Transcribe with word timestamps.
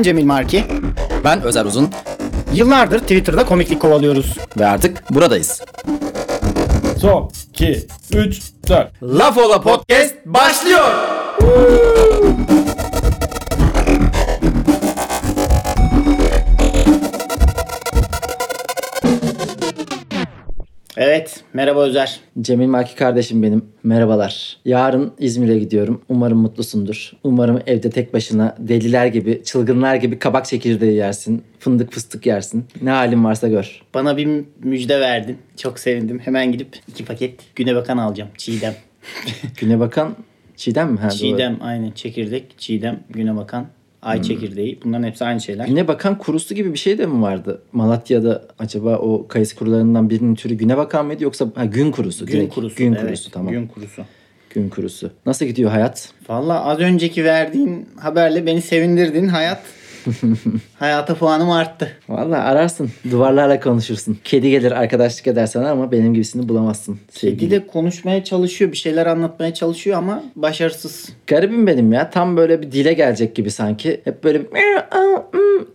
Ben 0.00 0.04
Cemil 0.04 0.24
Marki. 0.24 0.64
Ben 1.24 1.42
Özer 1.42 1.64
Uzun 1.64 1.90
Yıllardır 2.52 2.98
Twitter'da 2.98 3.44
komiklik 3.44 3.80
kovalıyoruz. 3.80 4.36
ve 4.58 4.66
artık 4.66 5.10
buradayız. 5.10 5.62
Son 6.98 7.30
2 7.52 7.86
3 8.12 8.42
4 8.68 8.90
Laf 9.02 9.38
Ola 9.38 9.60
Podcast 9.60 9.99
Evet, 20.96 21.44
merhaba 21.52 21.82
Özer. 21.82 22.20
Cemil 22.40 22.66
Maki 22.66 22.94
kardeşim 22.94 23.42
benim. 23.42 23.64
Merhabalar. 23.82 24.56
Yarın 24.64 25.12
İzmir'e 25.18 25.58
gidiyorum. 25.58 26.02
Umarım 26.08 26.38
mutlusundur. 26.38 27.12
Umarım 27.24 27.60
evde 27.66 27.90
tek 27.90 28.14
başına 28.14 28.56
deliler 28.58 29.06
gibi, 29.06 29.42
çılgınlar 29.44 29.94
gibi 29.94 30.18
kabak 30.18 30.46
çekirdeği 30.46 30.96
yersin. 30.96 31.44
Fındık 31.58 31.92
fıstık 31.92 32.26
yersin. 32.26 32.64
Ne 32.82 32.90
halin 32.90 33.24
varsa 33.24 33.48
gör. 33.48 33.82
Bana 33.94 34.16
bir 34.16 34.44
müjde 34.62 35.00
verdin. 35.00 35.38
Çok 35.56 35.78
sevindim. 35.78 36.18
Hemen 36.24 36.52
gidip 36.52 36.76
iki 36.88 37.04
paket 37.04 37.56
Günebakan 37.56 37.98
alacağım. 37.98 38.30
Çiğdem. 38.36 38.74
Güne 39.60 39.80
bakan 39.80 40.16
Çiğdem 40.56 40.92
mi? 40.92 40.98
Ha, 40.98 41.08
doğru. 41.08 41.16
Çiğdem 41.16 41.58
aynen. 41.60 41.90
Çekirdek, 41.90 42.54
çiğdem, 42.58 43.00
Günebakan, 43.10 43.66
ay 44.02 44.22
çekirdeği. 44.22 44.78
Bunların 44.84 45.04
hepsi 45.04 45.24
aynı 45.24 45.40
şeyler. 45.40 45.66
Güne 45.66 45.88
bakan 45.88 46.18
kurusu 46.18 46.54
gibi 46.54 46.72
bir 46.72 46.78
şey 46.78 46.98
de 46.98 47.06
mi 47.06 47.22
vardı? 47.22 47.62
Malatya'da 47.72 48.42
acaba 48.58 48.96
o 48.96 49.28
kayısı 49.28 49.56
kurularından 49.56 50.10
birinin 50.10 50.34
türü 50.34 50.54
güne 50.54 50.76
bakan 50.76 51.06
mıydı 51.06 51.22
yoksa 51.24 51.46
ha, 51.54 51.64
gün 51.64 51.90
kurusu? 51.90 52.26
Gün 52.26 52.32
direkt. 52.32 52.54
kurusu. 52.54 52.76
Gün 52.76 52.92
evet, 52.92 53.02
kurusu 53.02 53.30
tamam. 53.30 53.52
Gün 53.52 53.60
Gün, 53.60 53.68
kurusu. 53.68 54.04
kurusu. 54.70 55.10
Nasıl 55.26 55.46
gidiyor 55.46 55.70
hayat? 55.70 56.12
Valla 56.28 56.64
az 56.64 56.78
önceki 56.78 57.24
verdiğin 57.24 57.88
haberle 57.96 58.46
beni 58.46 58.62
sevindirdin. 58.62 59.28
Hayat 59.28 59.62
Hayata 60.78 61.14
puanım 61.14 61.50
arttı. 61.50 61.92
Vallahi 62.08 62.40
ararsın. 62.40 62.90
Duvarlarla 63.10 63.60
konuşursun. 63.60 64.18
Kedi 64.24 64.50
gelir 64.50 64.72
arkadaşlık 64.72 65.26
eder 65.26 65.46
sana 65.46 65.70
ama 65.70 65.92
benim 65.92 66.14
gibisini 66.14 66.48
bulamazsın. 66.48 66.98
sevgili. 67.10 67.38
Kedi 67.38 67.50
de 67.50 67.66
konuşmaya 67.66 68.24
çalışıyor. 68.24 68.72
Bir 68.72 68.76
şeyler 68.76 69.06
anlatmaya 69.06 69.54
çalışıyor 69.54 69.98
ama 69.98 70.22
başarısız. 70.36 71.08
Garibim 71.26 71.66
benim 71.66 71.92
ya. 71.92 72.10
Tam 72.10 72.36
böyle 72.36 72.62
bir 72.62 72.72
dile 72.72 72.92
gelecek 72.92 73.34
gibi 73.34 73.50
sanki. 73.50 74.00
Hep 74.04 74.24
böyle 74.24 74.40
bir 74.40 74.48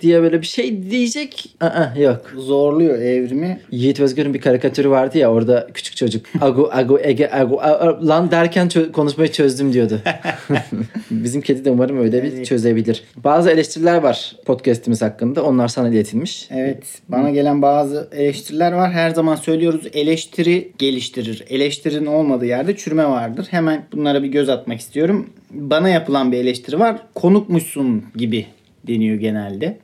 diye 0.01 0.21
böyle 0.21 0.41
bir 0.41 0.47
şey 0.47 0.91
diyecek. 0.91 1.55
Aa, 1.61 1.85
yok. 1.99 2.33
Zorluyor 2.37 2.99
evrimi. 2.99 3.59
Yiğit 3.71 3.99
Özgür'ün 3.99 4.33
bir 4.33 4.41
karikatürü 4.41 4.89
vardı 4.89 5.17
ya 5.17 5.31
orada 5.31 5.67
küçük 5.73 5.95
çocuk 5.95 6.25
agu 6.41 6.69
agu 6.73 6.99
ege 7.03 7.29
agu 7.33 7.59
a- 7.61 7.63
a- 7.79 8.07
lan 8.07 8.31
derken 8.31 8.67
çö- 8.67 8.91
konuşmayı 8.91 9.31
çözdüm 9.31 9.73
diyordu. 9.73 10.01
Bizim 11.11 11.41
kedi 11.41 11.66
de 11.66 11.71
umarım 11.71 12.00
öyle 12.00 12.23
bir 12.23 12.45
çözebilir. 12.45 13.03
Bazı 13.17 13.50
eleştiriler 13.51 13.97
var 13.97 14.13
podcast'imiz 14.45 15.01
hakkında. 15.01 15.43
Onlar 15.43 15.67
sana 15.67 15.89
iletilmiş. 15.89 16.47
Evet 16.51 16.83
bana 17.09 17.29
gelen 17.29 17.61
bazı 17.61 18.09
eleştiriler 18.11 18.71
var. 18.71 18.91
Her 18.91 19.09
zaman 19.09 19.35
söylüyoruz 19.35 19.87
eleştiri 19.93 20.71
geliştirir. 20.77 21.45
Eleştirinin 21.49 22.05
olmadığı 22.05 22.45
yerde 22.45 22.77
çürüme 22.77 23.05
vardır. 23.05 23.47
Hemen 23.49 23.85
bunlara 23.91 24.23
bir 24.23 24.27
göz 24.27 24.49
atmak 24.49 24.79
istiyorum. 24.79 25.29
Bana 25.51 25.89
yapılan 25.89 26.31
bir 26.31 26.37
eleştiri 26.37 26.79
var. 26.79 27.01
Konukmuşsun 27.15 28.03
gibi 28.15 28.45
deniyor 28.87 29.17
genelde. 29.17 29.77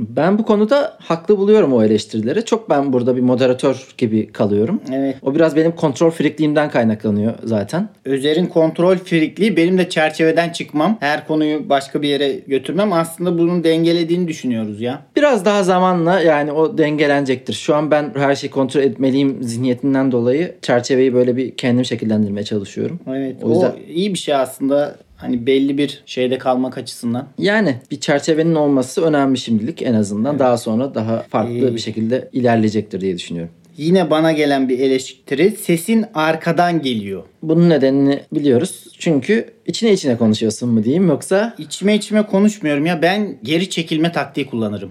Ben 0.00 0.38
bu 0.38 0.44
konuda 0.44 0.96
haklı 0.98 1.38
buluyorum 1.38 1.72
o 1.72 1.82
eleştirileri. 1.82 2.44
Çok 2.44 2.70
ben 2.70 2.92
burada 2.92 3.16
bir 3.16 3.20
moderatör 3.20 3.86
gibi 3.98 4.32
kalıyorum. 4.32 4.80
Evet. 4.92 5.16
O 5.22 5.34
biraz 5.34 5.56
benim 5.56 5.72
kontrol 5.72 6.10
frikliğimden 6.10 6.70
kaynaklanıyor 6.70 7.34
zaten. 7.44 7.88
Özer'in 8.04 8.46
kontrol 8.46 8.96
frikliği 8.96 9.56
benim 9.56 9.78
de 9.78 9.88
çerçeveden 9.88 10.50
çıkmam. 10.50 10.96
Her 11.00 11.26
konuyu 11.26 11.68
başka 11.68 12.02
bir 12.02 12.08
yere 12.08 12.32
götürmem. 12.32 12.92
Aslında 12.92 13.38
bunun 13.38 13.64
dengelediğini 13.64 14.28
düşünüyoruz 14.28 14.80
ya. 14.80 15.02
Biraz 15.16 15.44
daha 15.44 15.62
zamanla 15.62 16.20
yani 16.20 16.52
o 16.52 16.78
dengelenecektir. 16.78 17.54
Şu 17.54 17.74
an 17.74 17.90
ben 17.90 18.12
her 18.16 18.34
şeyi 18.34 18.50
kontrol 18.50 18.80
etmeliyim 18.80 19.42
zihniyetinden 19.42 20.12
dolayı 20.12 20.54
çerçeveyi 20.62 21.14
böyle 21.14 21.36
bir 21.36 21.56
kendim 21.56 21.84
şekillendirmeye 21.84 22.44
çalışıyorum. 22.44 23.00
Evet. 23.08 23.36
O 23.42 23.50
yüzden 23.50 23.70
O 23.70 23.74
iyi 23.88 24.14
bir 24.14 24.18
şey 24.18 24.34
aslında. 24.34 24.96
Hani 25.16 25.46
belli 25.46 25.78
bir 25.78 26.02
şeyde 26.06 26.38
kalmak 26.38 26.78
açısından. 26.78 27.28
yani 27.38 27.76
bir 27.90 28.00
çerçevenin 28.00 28.54
olması 28.54 29.02
önemli 29.02 29.38
şimdilik 29.38 29.82
en 29.82 29.94
azından. 29.94 30.38
Daha 30.38 30.56
sonra 30.58 30.94
daha 30.94 31.22
farklı 31.22 31.52
İyi. 31.52 31.74
bir 31.74 31.78
şekilde 31.78 32.28
ilerleyecektir 32.32 33.00
diye 33.00 33.14
düşünüyorum. 33.18 33.52
Yine 33.76 34.10
bana 34.10 34.32
gelen 34.32 34.68
bir 34.68 34.78
eleştiri 34.78 35.50
sesin 35.50 36.04
arkadan 36.14 36.82
geliyor. 36.82 37.22
Bunun 37.42 37.70
nedenini 37.70 38.20
biliyoruz. 38.32 38.84
Çünkü 38.98 39.50
içine 39.66 39.92
içine 39.92 40.16
konuşuyorsun 40.16 40.68
mu 40.68 40.84
diyeyim 40.84 41.08
yoksa 41.08 41.54
İçime 41.58 41.94
içime 41.94 42.22
konuşmuyorum 42.26 42.86
ya 42.86 43.02
ben 43.02 43.36
geri 43.42 43.70
çekilme 43.70 44.12
taktiği 44.12 44.46
kullanırım. 44.46 44.90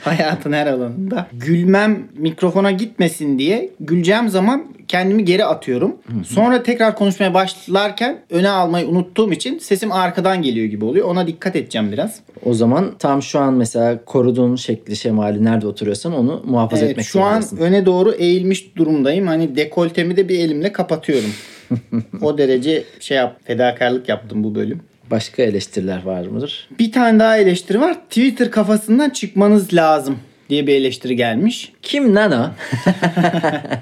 Hayatın 0.00 0.52
her 0.52 0.66
alanında. 0.66 1.26
Gülmem 1.32 2.08
mikrofona 2.16 2.70
gitmesin 2.70 3.38
diye 3.38 3.70
güleceğim 3.80 4.28
zaman 4.28 4.64
kendimi 4.88 5.24
geri 5.24 5.44
atıyorum. 5.44 5.96
Sonra 6.26 6.62
tekrar 6.62 6.94
konuşmaya 6.96 7.34
başlarken 7.34 8.18
öne 8.30 8.48
almayı 8.48 8.88
unuttuğum 8.88 9.32
için 9.32 9.58
sesim 9.58 9.92
arkadan 9.92 10.42
geliyor 10.42 10.66
gibi 10.66 10.84
oluyor. 10.84 11.08
Ona 11.08 11.26
dikkat 11.26 11.56
edeceğim 11.56 11.92
biraz. 11.92 12.20
o 12.44 12.54
zaman 12.54 12.94
tam 12.98 13.22
şu 13.22 13.38
an 13.38 13.54
mesela 13.54 14.04
koruduğun 14.04 14.56
şekli 14.56 14.96
şemali 14.96 15.44
nerede 15.44 15.66
oturuyorsan 15.66 16.14
onu 16.14 16.42
muhafaza 16.46 16.82
Evet, 16.82 16.90
etmek 16.90 17.06
şu 17.06 17.20
an 17.22 17.28
zorundasın. 17.40 17.56
öne 17.56 17.86
doğru 17.86 18.12
eğilmiş 18.12 18.76
durumdayım. 18.76 19.26
Hani 19.26 19.56
dekoltemi 19.56 20.16
de 20.16 20.28
bir 20.28 20.38
elimle 20.38 20.72
kapatıyorum. 20.78 21.30
o 22.22 22.38
derece 22.38 22.84
şey 23.00 23.16
yap, 23.16 23.40
fedakarlık 23.44 24.08
yaptım 24.08 24.44
bu 24.44 24.54
bölüm. 24.54 24.80
Başka 25.10 25.42
eleştiriler 25.42 26.02
var 26.02 26.26
mıdır? 26.26 26.68
Bir 26.78 26.92
tane 26.92 27.18
daha 27.18 27.36
eleştiri 27.36 27.80
var. 27.80 27.94
Twitter 27.94 28.50
kafasından 28.50 29.10
çıkmanız 29.10 29.74
lazım 29.74 30.18
diye 30.50 30.66
bir 30.66 30.74
eleştiri 30.74 31.16
gelmiş. 31.16 31.72
Kim 31.82 32.14
lan 32.14 32.32
o? 32.40 32.50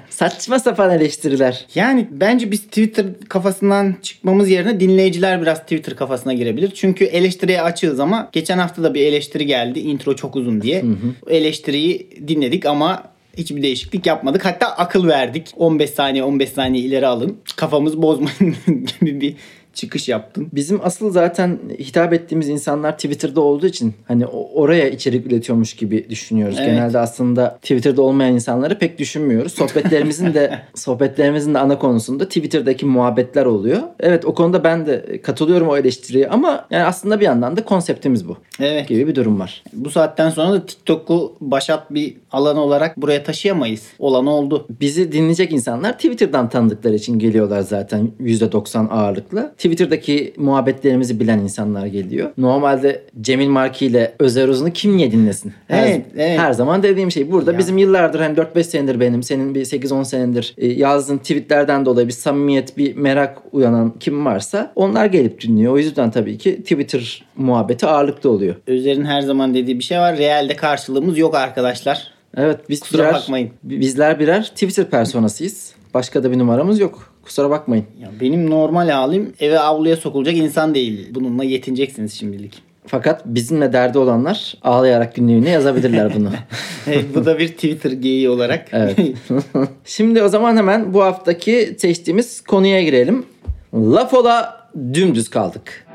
Saçma 0.09 0.59
sapan 0.59 0.91
eleştiriler. 0.91 1.65
Yani 1.75 2.07
bence 2.11 2.51
biz 2.51 2.61
Twitter 2.61 3.05
kafasından 3.29 3.95
çıkmamız 4.01 4.49
yerine 4.49 4.79
dinleyiciler 4.79 5.41
biraz 5.41 5.61
Twitter 5.61 5.95
kafasına 5.95 6.33
girebilir. 6.33 6.71
Çünkü 6.75 7.05
eleştiriye 7.05 7.61
açığız 7.61 7.99
ama 7.99 8.29
geçen 8.31 8.57
hafta 8.57 8.83
da 8.83 8.93
bir 8.93 9.05
eleştiri 9.05 9.45
geldi. 9.45 9.79
Intro 9.79 10.15
çok 10.15 10.35
uzun 10.35 10.61
diye. 10.61 10.83
O 11.27 11.29
eleştiriyi 11.29 12.09
dinledik 12.27 12.65
ama 12.65 13.16
hiçbir 13.37 13.61
değişiklik 13.61 14.05
yapmadık. 14.05 14.45
Hatta 14.45 14.67
akıl 14.67 15.07
verdik. 15.07 15.53
15 15.57 15.89
saniye 15.89 16.23
15 16.23 16.49
saniye 16.49 16.83
ileri 16.83 17.07
alın. 17.07 17.37
Kafamız 17.55 18.01
bozmayın 18.01 18.55
gibi 18.99 19.21
bir 19.21 19.35
çıkış 19.77 20.09
yaptın. 20.09 20.47
Bizim 20.53 20.79
asıl 20.83 21.11
zaten 21.11 21.59
hitap 21.79 22.13
ettiğimiz 22.13 22.49
insanlar 22.49 22.95
Twitter'da 22.95 23.41
olduğu 23.41 23.65
için 23.67 23.93
hani 24.07 24.25
oraya 24.53 24.89
içerik 24.89 25.27
üretiyormuş 25.27 25.75
gibi 25.75 26.09
düşünüyoruz. 26.09 26.55
Evet. 26.59 26.69
Genelde 26.69 26.99
aslında 26.99 27.57
Twitter'da 27.61 28.01
olmayan 28.01 28.33
insanları 28.33 28.79
pek 28.79 28.99
düşünmüyoruz. 28.99 29.53
Sohbetlerimizin 29.53 30.33
de 30.33 30.59
sohbetlerimizin 30.75 31.53
de 31.53 31.59
ana 31.59 31.79
konusunda 31.79 32.25
Twitter'daki 32.27 32.85
muhabbetler 32.85 33.45
oluyor. 33.45 33.79
Evet 33.99 34.25
o 34.25 34.33
konuda 34.33 34.63
ben 34.63 34.85
de 34.85 35.21
katılıyorum 35.23 35.67
o 35.67 35.77
eleştiriye 35.77 36.29
ama 36.29 36.65
yani 36.71 36.83
aslında 36.83 37.19
bir 37.19 37.25
yandan 37.25 37.57
da 37.57 37.63
konseptimiz 37.65 38.27
bu 38.27 38.37
Evet. 38.59 38.87
gibi 38.87 39.07
bir 39.07 39.15
durum 39.15 39.39
var. 39.39 39.63
Bu 39.73 39.89
saatten 39.89 40.29
sonra 40.29 40.53
da 40.53 40.65
TikTok'u 40.65 41.35
başat 41.41 41.93
bir 41.93 42.17
alan 42.31 42.57
olarak 42.57 42.97
buraya 42.97 43.23
taşıyamayız. 43.23 43.83
Olan 43.99 44.27
oldu. 44.27 44.65
Bizi 44.81 45.11
dinleyecek 45.11 45.51
insanlar 45.53 45.93
Twitter'dan 45.93 46.49
tanıdıkları 46.49 46.95
için 46.95 47.19
geliyorlar 47.19 47.61
zaten 47.61 48.11
%90 48.19 48.89
ağırlıkla. 48.89 49.53
Twitter'daki 49.71 50.33
muhabbetlerimizi 50.37 51.19
bilen 51.19 51.39
insanlar 51.39 51.85
geliyor. 51.85 52.29
Normalde 52.37 53.01
Cemil 53.21 53.47
Marki 53.47 53.85
ile 53.85 54.13
Özer 54.19 54.47
Uzun'u 54.47 54.71
kim 54.71 54.97
niye 54.97 55.11
dinlesin? 55.11 55.53
Her, 55.67 55.87
Evet, 55.87 56.05
evet. 56.17 56.39
her 56.39 56.53
zaman 56.53 56.83
dediğim 56.83 57.11
şey. 57.11 57.31
Burada 57.31 57.51
Ya. 57.53 57.57
bizim 57.59 57.77
yıllardır 57.77 58.19
hani 58.19 58.37
4-5 58.37 58.63
senedir 58.63 58.99
benim, 58.99 59.23
senin 59.23 59.55
bir 59.55 59.65
8-10 59.65 60.05
senedir 60.05 60.55
e, 60.57 60.67
yazdığın 60.67 61.17
tweetlerden 61.17 61.85
dolayı 61.85 62.07
bir 62.07 62.13
samimiyet, 62.13 62.77
bir 62.77 62.95
merak 62.95 63.37
uyanan 63.51 63.93
kim 63.99 64.25
varsa 64.25 64.71
onlar 64.75 65.05
gelip 65.05 65.41
dinliyor. 65.41 65.73
O 65.73 65.77
yüzden 65.77 66.11
tabii 66.11 66.37
ki 66.37 66.55
Twitter 66.61 67.25
muhabbeti 67.35 67.85
ağırlıkta 67.85 68.29
oluyor. 68.29 68.55
Özer'in 68.67 69.05
her 69.05 69.21
zaman 69.21 69.53
dediği 69.53 69.79
bir 69.79 69.83
şey 69.83 69.97
var. 69.99 70.17
Realde 70.17 70.55
karşılığımız 70.55 71.17
yok 71.17 71.35
arkadaşlar. 71.35 72.07
Evet 72.37 72.59
biz 72.69 72.79
Kusura 72.79 73.01
birer, 73.03 73.13
bakmayın. 73.13 73.49
bizler 73.63 74.19
birer 74.19 74.43
Twitter 74.43 74.85
personasıyız. 74.89 75.73
Başka 75.93 76.23
da 76.23 76.31
bir 76.31 76.37
numaramız 76.39 76.79
yok. 76.79 77.13
Kusura 77.27 77.49
bakmayın. 77.49 77.85
Ya 78.01 78.09
benim 78.21 78.49
normal 78.49 78.89
halim 78.89 79.33
eve 79.39 79.59
avluya 79.59 79.97
sokulacak 79.97 80.35
insan 80.37 80.75
değil. 80.75 81.07
Bununla 81.15 81.43
yetineceksiniz 81.43 82.13
şimdilik. 82.13 82.53
Fakat 82.85 83.25
bizimle 83.25 83.73
derdi 83.73 83.97
olanlar 83.97 84.53
ağlayarak 84.63 85.15
günlüğüne 85.15 85.49
yazabilirler 85.49 86.15
bunu. 86.15 86.29
Evet, 86.87 87.05
Bu 87.15 87.25
da 87.25 87.39
bir 87.39 87.47
Twitter 87.47 87.91
geyiği 87.91 88.29
olarak. 88.29 88.67
Evet. 88.71 88.97
Şimdi 89.85 90.23
o 90.23 90.27
zaman 90.29 90.57
hemen 90.57 90.93
bu 90.93 91.03
haftaki 91.03 91.75
seçtiğimiz 91.77 92.41
konuya 92.41 92.83
girelim. 92.83 93.25
Laf 93.73 94.13
ola 94.13 94.69
dümdüz 94.93 95.29
kaldık. 95.29 95.85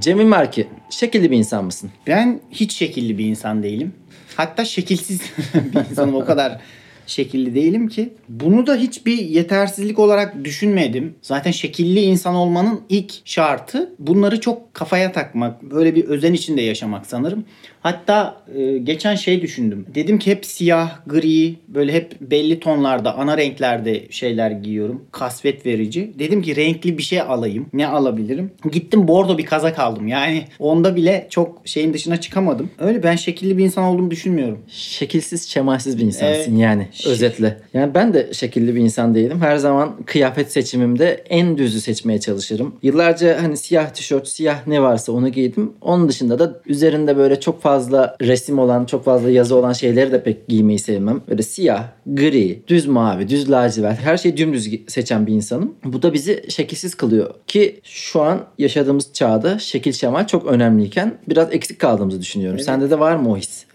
Cemil 0.00 0.24
Marki, 0.24 0.66
şekilli 0.90 1.30
bir 1.30 1.36
insan 1.36 1.64
mısın? 1.64 1.90
ben 2.06 2.40
hiç 2.50 2.72
şekilli 2.72 3.18
bir 3.18 3.24
insan 3.24 3.62
değilim. 3.62 3.92
Hatta 4.36 4.64
şekilsiz 4.64 5.20
bir 5.54 5.90
insanım 5.90 6.14
o 6.14 6.24
kadar 6.24 6.60
şekilli 7.06 7.54
değilim 7.54 7.88
ki. 7.88 8.12
Bunu 8.28 8.66
da 8.66 8.74
hiçbir 8.74 9.18
yetersizlik 9.18 9.98
olarak 9.98 10.44
düşünmedim. 10.44 11.14
Zaten 11.22 11.50
şekilli 11.50 12.00
insan 12.00 12.34
olmanın 12.34 12.80
ilk 12.88 13.12
şartı 13.24 13.94
bunları 13.98 14.40
çok 14.40 14.74
kafaya 14.74 15.12
takmak. 15.12 15.62
Böyle 15.62 15.94
bir 15.94 16.04
özen 16.04 16.32
içinde 16.32 16.62
yaşamak 16.62 17.06
sanırım. 17.06 17.44
Hatta 17.86 18.36
e, 18.56 18.78
geçen 18.78 19.14
şey 19.14 19.42
düşündüm. 19.42 19.86
Dedim 19.94 20.18
ki 20.18 20.30
hep 20.30 20.46
siyah, 20.46 20.90
gri, 21.06 21.56
böyle 21.68 21.92
hep 21.92 22.20
belli 22.20 22.60
tonlarda, 22.60 23.14
ana 23.14 23.36
renklerde 23.36 24.02
şeyler 24.10 24.50
giyiyorum. 24.50 25.04
Kasvet 25.12 25.66
verici. 25.66 26.12
Dedim 26.18 26.42
ki 26.42 26.56
renkli 26.56 26.98
bir 26.98 27.02
şey 27.02 27.20
alayım. 27.20 27.66
Ne 27.72 27.86
alabilirim? 27.86 28.50
Gittim 28.72 29.08
bordo 29.08 29.38
bir 29.38 29.46
kazak 29.46 29.78
aldım. 29.78 30.08
Yani 30.08 30.44
onda 30.58 30.96
bile 30.96 31.26
çok 31.30 31.62
şeyin 31.64 31.92
dışına 31.92 32.20
çıkamadım. 32.20 32.70
Öyle 32.78 33.02
ben 33.02 33.16
şekilli 33.16 33.58
bir 33.58 33.64
insan 33.64 33.84
olduğumu 33.84 34.10
düşünmüyorum. 34.10 34.58
Şekilsiz, 34.68 35.48
şemalsiz 35.48 35.98
bir 35.98 36.02
insansın 36.02 36.50
Evet. 36.50 36.60
yani 36.60 36.88
özetle. 37.06 37.58
Yani 37.74 37.94
ben 37.94 38.14
de 38.14 38.32
şekilli 38.32 38.74
bir 38.74 38.80
insan 38.80 39.14
değilim. 39.14 39.40
Her 39.40 39.56
zaman 39.56 39.96
kıyafet 40.06 40.52
seçimimde 40.52 41.24
en 41.30 41.58
düzü 41.58 41.80
seçmeye 41.80 42.20
çalışırım. 42.20 42.74
Yıllarca 42.82 43.42
hani 43.42 43.56
siyah 43.56 43.90
tişört, 43.90 44.28
siyah 44.28 44.66
ne 44.66 44.82
varsa 44.82 45.12
onu 45.12 45.28
giydim. 45.28 45.72
Onun 45.80 46.08
dışında 46.08 46.38
da 46.38 46.60
üzerinde 46.66 47.16
böyle 47.16 47.40
çok 47.40 47.62
fazla 47.62 47.75
resim 48.20 48.58
olan, 48.58 48.84
çok 48.84 49.04
fazla 49.04 49.30
yazı 49.30 49.56
olan 49.56 49.72
şeyleri 49.72 50.12
de 50.12 50.22
pek 50.22 50.48
giymeyi 50.48 50.78
sevmem. 50.78 51.20
Böyle 51.28 51.42
siyah, 51.42 51.84
gri, 52.06 52.62
düz 52.68 52.86
mavi, 52.86 53.28
düz 53.28 53.50
lacivert 53.50 54.00
her 54.00 54.16
şeyi 54.16 54.36
dümdüz 54.36 54.70
seçen 54.88 55.26
bir 55.26 55.32
insanım. 55.32 55.74
Bu 55.84 56.02
da 56.02 56.14
bizi 56.14 56.44
şekilsiz 56.48 56.94
kılıyor. 56.94 57.34
Ki 57.46 57.80
şu 57.84 58.22
an 58.22 58.44
yaşadığımız 58.58 59.12
çağda 59.12 59.58
şekil 59.58 59.92
şemal 59.92 60.26
çok 60.26 60.46
önemliyken 60.46 61.14
biraz 61.28 61.54
eksik 61.54 61.78
kaldığımızı 61.78 62.20
düşünüyorum. 62.20 62.60
Sende 62.60 62.90
de 62.90 62.98
var 62.98 63.16
mı 63.16 63.32
o 63.32 63.36
his? 63.36 63.66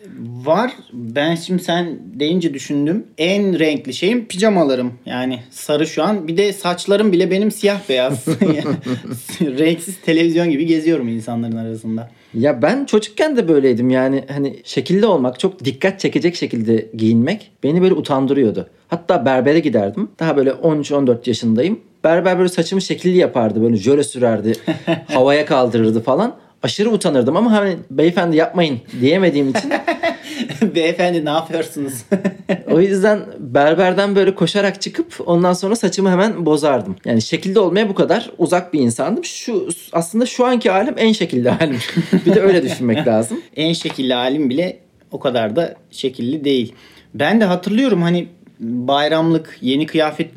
Var. 0.45 0.71
Ben 0.93 1.35
şimdi 1.35 1.63
sen 1.63 1.99
deyince 2.19 2.53
düşündüm. 2.53 3.07
En 3.17 3.59
renkli 3.59 3.93
şeyim 3.93 4.25
pijamalarım. 4.25 4.93
Yani 5.05 5.39
sarı 5.51 5.87
şu 5.87 6.03
an. 6.03 6.27
Bir 6.27 6.37
de 6.37 6.53
saçlarım 6.53 7.11
bile 7.11 7.31
benim 7.31 7.51
siyah 7.51 7.89
beyaz. 7.89 8.27
Renksiz 9.41 10.01
televizyon 10.01 10.49
gibi 10.49 10.65
geziyorum 10.65 11.07
insanların 11.07 11.55
arasında. 11.55 12.09
Ya 12.33 12.61
ben 12.61 12.85
çocukken 12.85 13.37
de 13.37 13.47
böyleydim 13.47 13.89
yani 13.89 14.23
hani 14.33 14.59
şekilli 14.63 15.05
olmak 15.05 15.39
çok 15.39 15.65
dikkat 15.65 15.99
çekecek 15.99 16.35
şekilde 16.35 16.89
giyinmek 16.93 17.51
beni 17.63 17.81
böyle 17.81 17.93
utandırıyordu. 17.93 18.67
Hatta 18.87 19.25
berbere 19.25 19.59
giderdim. 19.59 20.09
Daha 20.19 20.37
böyle 20.37 20.49
13-14 20.49 21.17
yaşındayım. 21.25 21.79
Berber 22.03 22.37
böyle 22.37 22.49
saçımı 22.49 22.81
şekilli 22.81 23.17
yapardı 23.17 23.61
böyle 23.61 23.77
jöle 23.77 24.03
sürerdi 24.03 24.53
havaya 25.07 25.45
kaldırırdı 25.45 26.01
falan. 26.03 26.35
Aşırı 26.63 26.89
utanırdım 26.89 27.37
ama 27.37 27.51
hani 27.51 27.77
beyefendi 27.91 28.37
yapmayın 28.37 28.79
diyemediğim 29.01 29.49
için 29.49 29.71
Beyefendi 30.75 31.25
ne 31.25 31.29
yapıyorsunuz? 31.29 31.93
o 32.71 32.81
yüzden 32.81 33.19
berberden 33.39 34.15
böyle 34.15 34.35
koşarak 34.35 34.81
çıkıp 34.81 35.17
ondan 35.25 35.53
sonra 35.53 35.75
saçımı 35.75 36.09
hemen 36.11 36.45
bozardım. 36.45 36.95
Yani 37.05 37.21
şekilde 37.21 37.59
olmaya 37.59 37.89
bu 37.89 37.95
kadar 37.95 38.31
uzak 38.37 38.73
bir 38.73 38.79
insandım. 38.79 39.25
Şu 39.25 39.69
aslında 39.91 40.25
şu 40.25 40.45
anki 40.45 40.69
halim 40.69 40.93
en 40.97 41.11
şekilli 41.11 41.49
halim. 41.49 41.79
bir 42.25 42.35
de 42.35 42.41
öyle 42.41 42.63
düşünmek 42.63 43.07
lazım. 43.07 43.41
en 43.55 43.73
şekilli 43.73 44.13
halim 44.13 44.49
bile 44.49 44.79
o 45.11 45.19
kadar 45.19 45.55
da 45.55 45.75
şekilli 45.91 46.43
değil. 46.43 46.73
Ben 47.13 47.41
de 47.41 47.45
hatırlıyorum 47.45 48.01
hani 48.01 48.27
bayramlık 48.59 49.57
yeni 49.61 49.85
kıyafet 49.85 50.31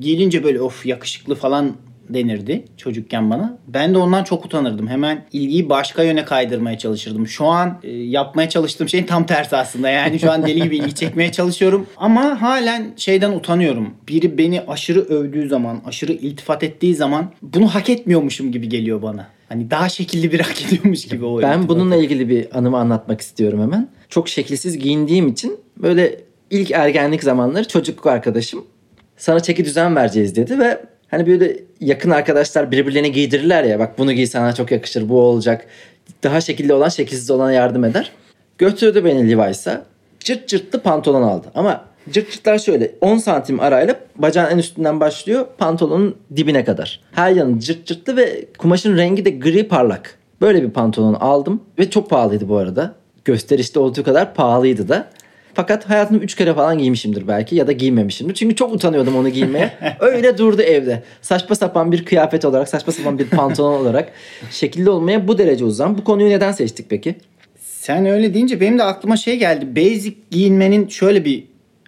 giyilince 0.00 0.44
böyle 0.44 0.60
of 0.60 0.86
yakışıklı 0.86 1.34
falan 1.34 1.76
denirdi 2.10 2.64
çocukken 2.76 3.30
bana. 3.30 3.58
Ben 3.68 3.94
de 3.94 3.98
ondan 3.98 4.24
çok 4.24 4.44
utanırdım. 4.44 4.88
Hemen 4.88 5.24
ilgiyi 5.32 5.68
başka 5.68 6.02
yöne 6.02 6.24
kaydırmaya 6.24 6.78
çalışırdım. 6.78 7.26
Şu 7.28 7.44
an 7.44 7.78
e, 7.82 7.90
yapmaya 7.90 8.48
çalıştığım 8.48 8.88
şeyin 8.88 9.06
tam 9.06 9.26
tersi 9.26 9.56
aslında. 9.56 9.88
Yani 9.88 10.18
şu 10.18 10.32
an 10.32 10.46
deli 10.46 10.62
gibi 10.62 10.76
ilgi 10.76 10.94
çekmeye 10.94 11.32
çalışıyorum. 11.32 11.86
Ama 11.96 12.42
halen 12.42 12.92
şeyden 12.96 13.32
utanıyorum. 13.32 13.94
Biri 14.08 14.38
beni 14.38 14.60
aşırı 14.60 15.00
övdüğü 15.00 15.48
zaman, 15.48 15.80
aşırı 15.86 16.12
iltifat 16.12 16.62
ettiği 16.62 16.94
zaman 16.94 17.32
bunu 17.42 17.68
hak 17.74 17.90
etmiyormuşum 17.90 18.52
gibi 18.52 18.68
geliyor 18.68 19.02
bana. 19.02 19.26
Hani 19.48 19.70
daha 19.70 19.88
şekilli 19.88 20.32
bir 20.32 20.40
hak 20.40 20.62
ediyormuş 20.66 21.04
gibi 21.06 21.24
o 21.24 21.42
Ben 21.42 21.48
iltifatı. 21.48 21.68
bununla 21.68 21.96
ilgili 21.96 22.28
bir 22.28 22.58
anımı 22.58 22.76
anlatmak 22.76 23.20
istiyorum 23.20 23.62
hemen. 23.62 23.88
Çok 24.08 24.28
şekilsiz 24.28 24.78
giyindiğim 24.78 25.28
için 25.28 25.56
böyle 25.76 26.20
ilk 26.50 26.70
ergenlik 26.70 27.22
zamanları 27.22 27.68
çocukluk 27.68 28.06
arkadaşım 28.06 28.64
sana 29.16 29.40
çeki 29.40 29.64
düzen 29.64 29.96
vereceğiz 29.96 30.36
dedi 30.36 30.58
ve 30.58 30.80
hani 31.08 31.26
böyle 31.26 31.56
yakın 31.80 32.10
arkadaşlar 32.10 32.70
birbirlerine 32.70 33.08
giydirirler 33.08 33.64
ya 33.64 33.78
bak 33.78 33.98
bunu 33.98 34.12
giy 34.12 34.26
sana 34.26 34.54
çok 34.54 34.70
yakışır 34.70 35.08
bu 35.08 35.20
olacak. 35.20 35.66
Daha 36.22 36.40
şekilli 36.40 36.72
olan 36.72 36.88
şekilsiz 36.88 37.30
olana 37.30 37.52
yardım 37.52 37.84
eder. 37.84 38.12
Götürdü 38.58 39.04
beni 39.04 39.30
Levi's'a. 39.30 39.84
Cırt 40.20 40.48
cırtlı 40.48 40.80
pantolon 40.80 41.22
aldı. 41.22 41.46
Ama 41.54 41.84
cırt 42.10 42.30
cırtlar 42.32 42.58
şöyle 42.58 42.92
10 43.00 43.18
santim 43.18 43.60
arayla 43.60 43.96
bacağın 44.16 44.50
en 44.50 44.58
üstünden 44.58 45.00
başlıyor 45.00 45.46
pantolonun 45.58 46.16
dibine 46.36 46.64
kadar. 46.64 47.00
Her 47.12 47.30
yanı 47.30 47.60
cırt 47.60 47.86
cırtlı 47.86 48.16
ve 48.16 48.44
kumaşın 48.58 48.96
rengi 48.96 49.24
de 49.24 49.30
gri 49.30 49.68
parlak. 49.68 50.18
Böyle 50.40 50.62
bir 50.62 50.70
pantolon 50.70 51.14
aldım 51.14 51.62
ve 51.78 51.90
çok 51.90 52.10
pahalıydı 52.10 52.48
bu 52.48 52.56
arada. 52.56 52.94
Gösterişte 53.24 53.80
olduğu 53.80 54.02
kadar 54.02 54.34
pahalıydı 54.34 54.88
da. 54.88 55.10
Fakat 55.58 55.90
hayatımda 55.90 56.24
3 56.24 56.34
kere 56.34 56.54
falan 56.54 56.78
giymişimdir 56.78 57.28
belki 57.28 57.56
ya 57.56 57.66
da 57.66 57.72
giymemişimdir. 57.72 58.34
Çünkü 58.34 58.56
çok 58.56 58.72
utanıyordum 58.72 59.16
onu 59.16 59.28
giymeye. 59.28 59.72
Öyle 60.00 60.38
durdu 60.38 60.62
evde. 60.62 61.02
Saçma 61.22 61.54
sapan 61.54 61.92
bir 61.92 62.04
kıyafet 62.04 62.44
olarak, 62.44 62.68
saçma 62.68 62.92
sapan 62.92 63.18
bir 63.18 63.30
pantolon 63.30 63.80
olarak 63.80 64.12
şekilli 64.50 64.90
olmaya 64.90 65.28
bu 65.28 65.38
derece 65.38 65.64
uzan. 65.64 65.98
Bu 65.98 66.04
konuyu 66.04 66.30
neden 66.30 66.52
seçtik 66.52 66.86
peki? 66.90 67.14
Sen 67.60 68.06
öyle 68.06 68.34
deyince 68.34 68.60
benim 68.60 68.78
de 68.78 68.82
aklıma 68.82 69.16
şey 69.16 69.38
geldi. 69.38 69.76
Basic 69.76 70.14
giyinmenin 70.30 70.88
şöyle 70.88 71.24
bir 71.24 71.44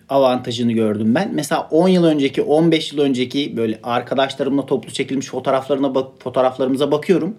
avantajını 0.08 0.72
gördüm 0.72 1.14
ben. 1.14 1.30
Mesela 1.34 1.68
10 1.70 1.88
yıl 1.88 2.04
önceki, 2.04 2.42
15 2.42 2.92
yıl 2.92 3.00
önceki 3.00 3.56
böyle 3.56 3.78
arkadaşlarımla 3.82 4.66
toplu 4.66 4.92
çekilmiş 4.92 5.26
fotoğraflarına 5.26 5.94
bak 5.94 6.22
fotoğraflarımıza 6.22 6.92
bakıyorum. 6.92 7.36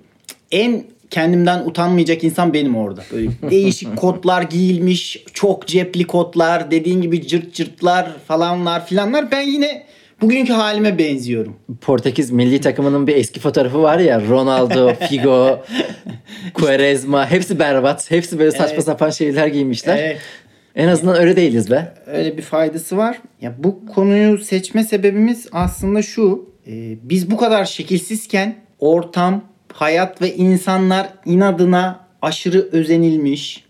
En 0.51 0.84
kendimden 1.12 1.65
utanmayacak 1.65 2.24
insan 2.24 2.53
benim 2.53 2.75
orada. 2.75 3.03
Böyle 3.12 3.30
değişik 3.51 3.96
kotlar 3.98 4.41
giyilmiş, 4.41 5.24
çok 5.34 5.68
cepli 5.68 6.08
kotlar, 6.08 6.72
dediğin 6.72 7.01
gibi 7.01 7.27
cırt 7.27 7.53
cırtlar 7.53 8.12
falanlar 8.27 8.86
filanlar. 8.86 9.32
Ben 9.32 9.41
yine 9.41 9.84
bugünkü 10.22 10.53
halime 10.53 10.98
benziyorum. 10.98 11.56
Portekiz 11.82 12.32
milli 12.32 12.62
takımının 12.62 13.08
bir 13.08 13.15
eski 13.15 13.39
fotoğrafı 13.39 13.82
var 13.82 14.00
ya 14.00 14.22
Ronaldo, 14.30 14.94
Figo, 15.10 15.60
Quaresma 16.53 17.32
hepsi 17.32 17.60
berbat. 17.60 18.12
Hepsi 18.12 18.39
böyle 18.39 18.51
saçma 18.51 18.74
Evet. 18.74 18.84
sapan 18.86 19.10
şeyler 19.10 19.48
giymişler. 19.48 19.98
Evet. 19.98 20.18
En 20.75 20.88
azından 20.88 21.15
öyle 21.15 21.36
değiliz 21.36 21.72
be. 21.72 21.94
öyle 22.08 22.38
bir 22.38 22.41
faydası 22.41 22.98
var. 22.98 23.18
Ya 23.41 23.53
bu 23.58 23.86
konuyu 23.86 24.38
seçme 24.38 24.84
sebebimiz 24.84 25.48
aslında 25.51 26.01
şu. 26.01 26.50
Ee, 26.68 26.72
biz 27.03 27.32
bu 27.32 27.38
kadar 27.38 27.65
şekilsizken 27.65 28.56
ortam, 28.80 29.44
hayat 29.74 30.22
ve 30.22 30.36
insanlar 30.36 31.10
inadına 31.25 32.00
aşırı 32.22 32.70
özenilmiş, 32.72 33.63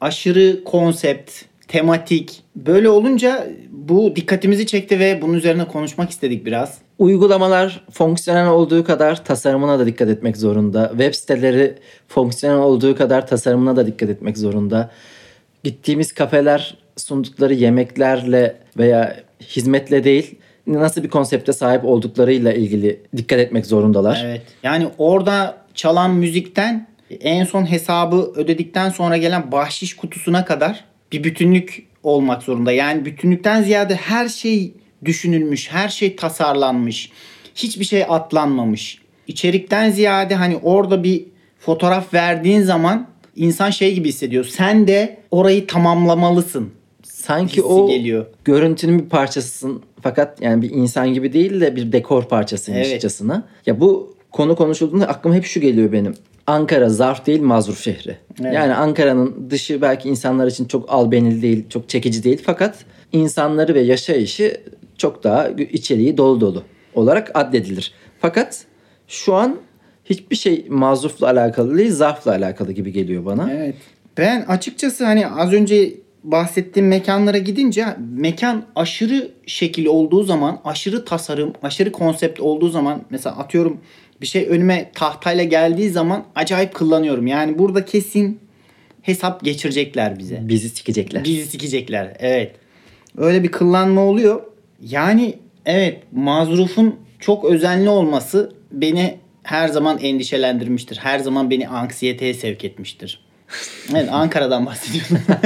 aşırı 0.00 0.64
konsept, 0.64 1.32
tematik. 1.68 2.42
Böyle 2.56 2.88
olunca 2.88 3.46
bu 3.70 4.16
dikkatimizi 4.16 4.66
çekti 4.66 4.98
ve 4.98 5.22
bunun 5.22 5.34
üzerine 5.34 5.64
konuşmak 5.64 6.10
istedik 6.10 6.46
biraz. 6.46 6.78
Uygulamalar 6.98 7.84
fonksiyonel 7.90 8.48
olduğu 8.48 8.84
kadar 8.84 9.24
tasarımına 9.24 9.78
da 9.78 9.86
dikkat 9.86 10.08
etmek 10.08 10.36
zorunda. 10.36 10.88
Web 10.90 11.14
siteleri 11.14 11.78
fonksiyonel 12.08 12.60
olduğu 12.60 12.96
kadar 12.96 13.26
tasarımına 13.26 13.76
da 13.76 13.86
dikkat 13.86 14.10
etmek 14.10 14.38
zorunda. 14.38 14.90
Gittiğimiz 15.64 16.12
kafeler 16.12 16.78
sundukları 16.96 17.54
yemeklerle 17.54 18.56
veya 18.78 19.16
hizmetle 19.40 20.04
değil 20.04 20.38
nasıl 20.72 21.02
bir 21.02 21.08
konsepte 21.08 21.52
sahip 21.52 21.84
olduklarıyla 21.84 22.52
ilgili 22.52 23.00
dikkat 23.16 23.38
etmek 23.38 23.66
zorundalar. 23.66 24.22
Evet. 24.24 24.42
Yani 24.62 24.88
orada 24.98 25.56
çalan 25.74 26.10
müzikten 26.10 26.86
en 27.20 27.44
son 27.44 27.70
hesabı 27.70 28.32
ödedikten 28.34 28.90
sonra 28.90 29.16
gelen 29.16 29.52
bahşiş 29.52 29.96
kutusuna 29.96 30.44
kadar 30.44 30.84
bir 31.12 31.24
bütünlük 31.24 31.86
olmak 32.02 32.42
zorunda. 32.42 32.72
Yani 32.72 33.04
bütünlükten 33.04 33.62
ziyade 33.62 33.94
her 33.94 34.28
şey 34.28 34.74
düşünülmüş, 35.04 35.70
her 35.70 35.88
şey 35.88 36.16
tasarlanmış. 36.16 37.12
Hiçbir 37.54 37.84
şey 37.84 38.04
atlanmamış. 38.08 38.98
İçerikten 39.26 39.90
ziyade 39.90 40.34
hani 40.34 40.56
orada 40.56 41.04
bir 41.04 41.24
fotoğraf 41.58 42.14
verdiğin 42.14 42.62
zaman 42.62 43.08
insan 43.36 43.70
şey 43.70 43.94
gibi 43.94 44.08
hissediyor. 44.08 44.44
Sen 44.44 44.88
de 44.88 45.20
orayı 45.30 45.66
tamamlamalısın. 45.66 46.70
Sanki 47.20 47.56
hissi 47.56 47.62
o 47.62 47.88
geliyor. 47.88 48.26
görüntünün 48.44 48.98
bir 48.98 49.08
parçasısın 49.08 49.82
fakat 50.02 50.42
yani 50.42 50.62
bir 50.62 50.70
insan 50.70 51.14
gibi 51.14 51.32
değil 51.32 51.60
de 51.60 51.76
bir 51.76 51.92
dekor 51.92 52.22
parçasıymışçasına. 52.22 53.48
Ya 53.66 53.80
bu 53.80 54.14
konu 54.32 54.56
konuşulduğunda 54.56 55.08
aklıma 55.08 55.36
hep 55.36 55.44
şu 55.44 55.60
geliyor 55.60 55.92
benim. 55.92 56.14
Ankara 56.46 56.88
zarf 56.88 57.26
değil 57.26 57.42
mazruf 57.42 57.80
şehri. 57.80 58.16
Evet. 58.40 58.54
Yani 58.54 58.74
Ankara'nın 58.74 59.50
dışı 59.50 59.82
belki 59.82 60.08
insanlar 60.08 60.46
için 60.46 60.64
çok 60.64 60.92
albenili 60.92 61.42
değil, 61.42 61.64
çok 61.68 61.88
çekici 61.88 62.24
değil 62.24 62.42
fakat 62.44 62.84
insanları 63.12 63.74
ve 63.74 63.80
yaşayışı 63.80 64.60
çok 64.98 65.24
daha 65.24 65.48
içeriği 65.48 66.16
dolu 66.16 66.40
dolu 66.40 66.62
olarak 66.94 67.30
addedilir. 67.34 67.92
Fakat 68.20 68.64
şu 69.08 69.34
an 69.34 69.56
hiçbir 70.04 70.36
şey 70.36 70.66
mazrufla 70.68 71.26
alakalı 71.26 71.78
değil, 71.78 71.92
zarfla 71.92 72.30
alakalı 72.30 72.72
gibi 72.72 72.92
geliyor 72.92 73.24
bana. 73.24 73.52
Evet. 73.52 73.74
Ben 74.18 74.42
açıkçası 74.42 75.04
hani 75.04 75.26
az 75.26 75.52
önce 75.52 75.94
bahsettiğim 76.24 76.88
mekanlara 76.88 77.38
gidince 77.38 77.86
mekan 78.14 78.64
aşırı 78.76 79.30
şekil 79.46 79.86
olduğu 79.86 80.22
zaman, 80.22 80.60
aşırı 80.64 81.04
tasarım, 81.04 81.52
aşırı 81.62 81.92
konsept 81.92 82.40
olduğu 82.40 82.68
zaman 82.68 83.02
mesela 83.10 83.36
atıyorum 83.36 83.80
bir 84.20 84.26
şey 84.26 84.46
önüme 84.48 84.90
tahtayla 84.94 85.44
geldiği 85.44 85.90
zaman 85.90 86.24
acayip 86.34 86.74
kullanıyorum. 86.74 87.26
Yani 87.26 87.58
burada 87.58 87.84
kesin 87.84 88.40
hesap 89.02 89.44
geçirecekler 89.44 90.18
bize. 90.18 90.40
Bizi 90.42 90.68
sikecekler. 90.68 91.24
Bizi 91.24 91.46
sikecekler. 91.46 92.16
Evet. 92.18 92.54
Öyle 93.16 93.42
bir 93.42 93.48
kıllanma 93.48 94.00
oluyor. 94.00 94.42
Yani 94.82 95.34
evet 95.66 96.02
mazrufun 96.12 96.96
çok 97.18 97.44
özenli 97.44 97.88
olması 97.88 98.52
beni 98.72 99.18
her 99.42 99.68
zaman 99.68 99.98
endişelendirmiştir. 99.98 100.96
Her 100.96 101.18
zaman 101.18 101.50
beni 101.50 101.68
anksiyeteye 101.68 102.34
sevk 102.34 102.64
etmiştir. 102.64 103.29
Evet 103.90 104.08
Ankara'dan 104.12 104.66
bahsediyorum. 104.66 105.18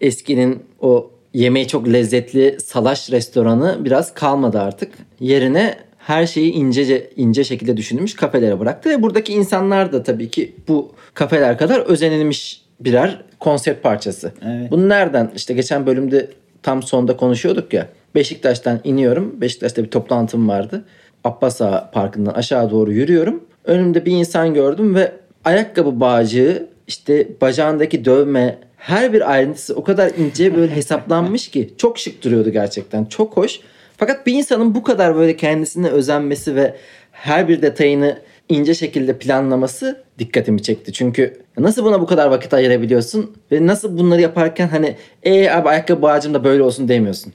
Eskinin 0.00 0.62
o 0.80 1.10
yemeği 1.34 1.68
çok 1.68 1.88
lezzetli 1.88 2.58
salaş 2.64 3.10
restoranı 3.10 3.84
biraz 3.84 4.14
kalmadı 4.14 4.60
artık. 4.60 4.92
Yerine 5.20 5.76
her 5.98 6.26
şeyi 6.26 6.52
incece 6.52 7.10
ince 7.16 7.44
şekilde 7.44 7.76
düşünülmüş 7.76 8.14
kafelere 8.14 8.60
bıraktı 8.60 8.90
ve 8.90 9.02
buradaki 9.02 9.32
insanlar 9.32 9.92
da 9.92 10.02
tabii 10.02 10.30
ki 10.30 10.56
bu 10.68 10.92
kafeler 11.14 11.58
kadar 11.58 11.80
özenilmiş 11.80 12.62
birer 12.80 13.22
konsept 13.40 13.82
parçası. 13.82 14.32
Evet. 14.42 14.70
Bunu 14.70 14.88
nereden 14.88 15.30
işte 15.36 15.54
geçen 15.54 15.86
bölümde 15.86 16.30
tam 16.62 16.82
sonda 16.82 17.16
konuşuyorduk 17.16 17.72
ya. 17.72 17.88
Beşiktaş'tan 18.14 18.80
iniyorum. 18.84 19.40
Beşiktaş'ta 19.40 19.84
bir 19.84 19.90
toplantım 19.90 20.48
vardı. 20.48 20.84
Abbas 21.24 21.60
Ağa 21.60 21.90
Parkı'ndan 21.94 22.32
aşağı 22.32 22.70
doğru 22.70 22.92
yürüyorum. 22.92 23.44
Önümde 23.64 24.04
bir 24.04 24.12
insan 24.12 24.54
gördüm 24.54 24.94
ve 24.94 25.12
ayakkabı 25.44 26.00
bağcığı 26.00 26.68
işte 26.86 27.28
bacağındaki 27.40 28.04
dövme 28.04 28.58
her 28.76 29.12
bir 29.12 29.32
ayrıntısı 29.32 29.76
o 29.76 29.84
kadar 29.84 30.12
ince 30.18 30.56
böyle 30.56 30.76
hesaplanmış 30.76 31.48
ki 31.48 31.74
çok 31.78 31.98
şık 31.98 32.24
duruyordu 32.24 32.50
gerçekten. 32.50 33.04
Çok 33.04 33.36
hoş. 33.36 33.60
Fakat 33.96 34.26
bir 34.26 34.32
insanın 34.32 34.74
bu 34.74 34.82
kadar 34.82 35.16
böyle 35.16 35.36
kendisine 35.36 35.88
özenmesi 35.88 36.56
ve 36.56 36.76
her 37.12 37.48
bir 37.48 37.62
detayını 37.62 38.18
ince 38.48 38.74
şekilde 38.74 39.18
planlaması 39.18 40.04
dikkatimi 40.18 40.62
çekti. 40.62 40.92
Çünkü 40.92 41.42
nasıl 41.58 41.84
buna 41.84 42.00
bu 42.00 42.06
kadar 42.06 42.26
vakit 42.26 42.54
ayırabiliyorsun 42.54 43.36
ve 43.52 43.66
nasıl 43.66 43.98
bunları 43.98 44.20
yaparken 44.20 44.68
hani 44.68 44.96
e 45.22 45.50
abi 45.50 45.68
ayakkabı 45.68 46.02
bağcım 46.02 46.34
da 46.34 46.44
böyle 46.44 46.62
olsun 46.62 46.88
demiyorsun. 46.88 47.32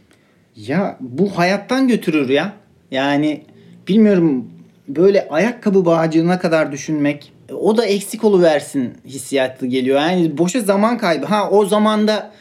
ya 0.56 0.98
bu 1.00 1.38
hayattan 1.38 1.88
götürür 1.88 2.30
ya. 2.30 2.54
Yani 2.92 3.44
bilmiyorum 3.88 4.46
böyle 4.88 5.28
ayakkabı 5.30 5.86
bağcığına 5.86 6.40
kadar 6.40 6.72
düşünmek 6.72 7.32
o 7.54 7.78
da 7.78 7.86
eksik 7.86 8.24
oluversin 8.24 8.94
hissiyatı 9.06 9.66
geliyor. 9.66 10.00
Yani 10.00 10.38
boşa 10.38 10.60
zaman 10.60 10.98
kaybı. 10.98 11.26
Ha 11.26 11.50
o 11.50 11.66
zamanda 11.66 12.32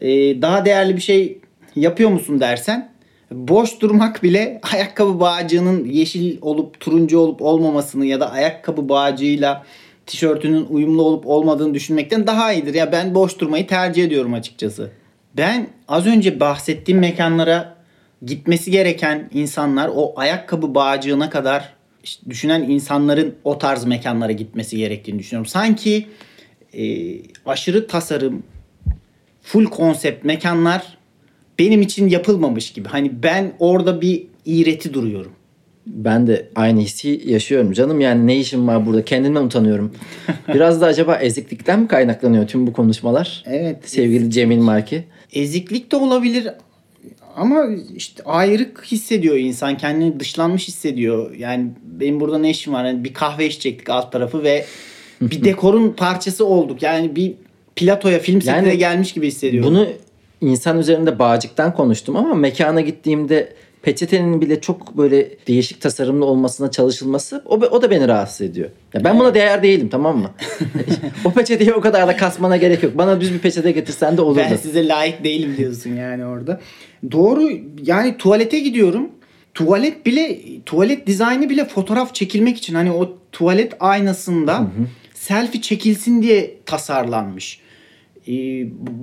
e, 0.00 0.08
daha 0.42 0.64
değerli 0.64 0.96
bir 0.96 1.00
şey 1.00 1.38
yapıyor 1.76 2.10
musun 2.10 2.40
dersen 2.40 2.94
boş 3.30 3.80
durmak 3.80 4.22
bile 4.22 4.60
ayakkabı 4.72 5.20
bağcığının 5.20 5.84
yeşil 5.84 6.38
olup 6.40 6.80
turuncu 6.80 7.18
olup 7.18 7.42
olmamasını 7.42 8.06
ya 8.06 8.20
da 8.20 8.30
ayakkabı 8.30 8.88
bağcığıyla 8.88 9.64
tişörtünün 10.06 10.66
uyumlu 10.70 11.02
olup 11.02 11.26
olmadığını 11.26 11.74
düşünmekten 11.74 12.26
daha 12.26 12.52
iyidir. 12.52 12.74
Ya 12.74 12.92
ben 12.92 13.14
boş 13.14 13.38
durmayı 13.38 13.66
tercih 13.66 14.04
ediyorum 14.04 14.34
açıkçası. 14.34 14.90
Ben 15.36 15.66
az 15.88 16.06
önce 16.06 16.40
bahsettiğim 16.40 17.00
mekanlara 17.00 17.74
gitmesi 18.22 18.70
gereken 18.70 19.30
insanlar 19.34 19.90
o 19.94 20.12
ayakkabı 20.16 20.74
bağcığına 20.74 21.30
kadar 21.30 21.73
düşünen 22.28 22.62
insanların 22.62 23.34
o 23.44 23.58
tarz 23.58 23.84
mekanlara 23.84 24.32
gitmesi 24.32 24.76
gerektiğini 24.76 25.18
düşünüyorum. 25.18 25.46
Sanki 25.46 26.06
e, 26.72 27.16
aşırı 27.46 27.86
tasarım, 27.86 28.42
full 29.42 29.64
konsept 29.64 30.24
mekanlar 30.24 30.98
benim 31.58 31.82
için 31.82 32.08
yapılmamış 32.08 32.72
gibi. 32.72 32.88
Hani 32.88 33.22
ben 33.22 33.52
orada 33.58 34.00
bir 34.00 34.26
iğreti 34.44 34.94
duruyorum. 34.94 35.32
Ben 35.86 36.26
de 36.26 36.48
aynı 36.56 36.80
hissi 36.80 37.22
yaşıyorum 37.24 37.72
canım. 37.72 38.00
Yani 38.00 38.26
ne 38.26 38.36
işim 38.36 38.68
var 38.68 38.86
burada? 38.86 39.04
Kendimden 39.04 39.42
utanıyorum. 39.42 39.92
Biraz 40.54 40.80
da 40.80 40.86
acaba 40.86 41.16
eziklikten 41.16 41.80
mi 41.80 41.88
kaynaklanıyor 41.88 42.46
tüm 42.46 42.66
bu 42.66 42.72
konuşmalar? 42.72 43.42
Evet. 43.46 43.76
Sevgili 43.88 44.30
Cemil 44.30 44.58
Marki. 44.58 45.04
Eziklik 45.32 45.92
de 45.92 45.96
olabilir 45.96 46.48
ama 47.36 47.66
işte 47.94 48.22
ayrık 48.24 48.84
hissediyor 48.84 49.36
insan. 49.36 49.76
Kendini 49.76 50.20
dışlanmış 50.20 50.68
hissediyor. 50.68 51.34
Yani 51.34 51.70
benim 51.82 52.20
burada 52.20 52.38
ne 52.38 52.50
işim 52.50 52.72
var? 52.72 52.84
Yani 52.84 53.04
bir 53.04 53.14
kahve 53.14 53.46
içecektik 53.46 53.90
alt 53.90 54.12
tarafı 54.12 54.42
ve 54.42 54.64
bir 55.20 55.44
dekorun 55.44 55.90
parçası 55.90 56.46
olduk. 56.46 56.82
Yani 56.82 57.16
bir 57.16 57.34
platoya 57.76 58.18
film 58.18 58.42
setine 58.42 58.68
Yani 58.68 58.78
gelmiş 58.78 59.12
gibi 59.12 59.26
hissediyorum. 59.26 59.70
Bunu 59.70 59.88
insan 60.40 60.78
üzerinde 60.78 61.18
bağcıktan 61.18 61.74
konuştum 61.74 62.16
ama 62.16 62.34
mekana 62.34 62.80
gittiğimde 62.80 63.52
peçetenin 63.84 64.40
bile 64.40 64.60
çok 64.60 64.96
böyle 64.96 65.28
değişik 65.46 65.80
tasarımlı 65.80 66.24
olmasına 66.24 66.70
çalışılması 66.70 67.42
o, 67.46 67.54
o 67.54 67.82
da 67.82 67.90
beni 67.90 68.08
rahatsız 68.08 68.40
ediyor. 68.40 68.68
Ya 68.94 69.04
ben 69.04 69.18
buna 69.18 69.34
değer 69.34 69.62
değilim 69.62 69.88
tamam 69.88 70.18
mı? 70.18 70.30
o 71.24 71.30
peçeteyi 71.30 71.74
o 71.74 71.80
kadar 71.80 72.08
da 72.08 72.16
kasmana 72.16 72.56
gerek 72.56 72.82
yok. 72.82 72.98
Bana 72.98 73.20
düz 73.20 73.34
bir 73.34 73.38
peçete 73.38 73.72
getirsen 73.72 74.16
de 74.16 74.20
olurdu. 74.20 74.42
Ben 74.50 74.56
size 74.56 74.88
layık 74.88 75.24
değilim 75.24 75.56
diyorsun 75.56 75.90
yani 75.90 76.24
orada. 76.24 76.60
Doğru 77.12 77.50
yani 77.82 78.16
tuvalete 78.16 78.60
gidiyorum. 78.60 79.08
Tuvalet 79.54 80.06
bile 80.06 80.40
tuvalet 80.66 81.06
dizaynı 81.06 81.50
bile 81.50 81.64
fotoğraf 81.64 82.14
çekilmek 82.14 82.56
için 82.56 82.74
hani 82.74 82.92
o 82.92 83.18
tuvalet 83.32 83.72
aynasında 83.80 84.66
selfie 85.14 85.60
çekilsin 85.60 86.22
diye 86.22 86.54
tasarlanmış. 86.66 87.60
Ee, 88.28 88.32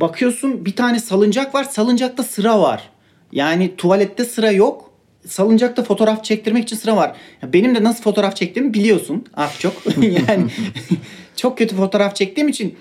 bakıyorsun 0.01 0.65
bir 0.65 0.75
tane 0.75 0.99
salıncak 0.99 1.55
var. 1.55 1.63
Salıncakta 1.63 2.23
sıra 2.23 2.61
var. 2.61 2.89
Yani 3.31 3.75
tuvalette 3.77 4.25
sıra 4.25 4.51
yok. 4.51 4.91
Salıncakta 5.27 5.83
fotoğraf 5.83 6.23
çektirmek 6.23 6.63
için 6.63 6.75
sıra 6.75 6.95
var. 6.95 7.15
Benim 7.43 7.75
de 7.75 7.83
nasıl 7.83 8.03
fotoğraf 8.03 8.35
çektiğimi 8.35 8.73
biliyorsun 8.73 9.25
az 9.33 9.59
çok. 9.59 9.73
yani 10.01 10.45
çok 11.35 11.57
kötü 11.57 11.75
fotoğraf 11.75 12.15
çektiğim 12.15 12.49
için 12.49 12.75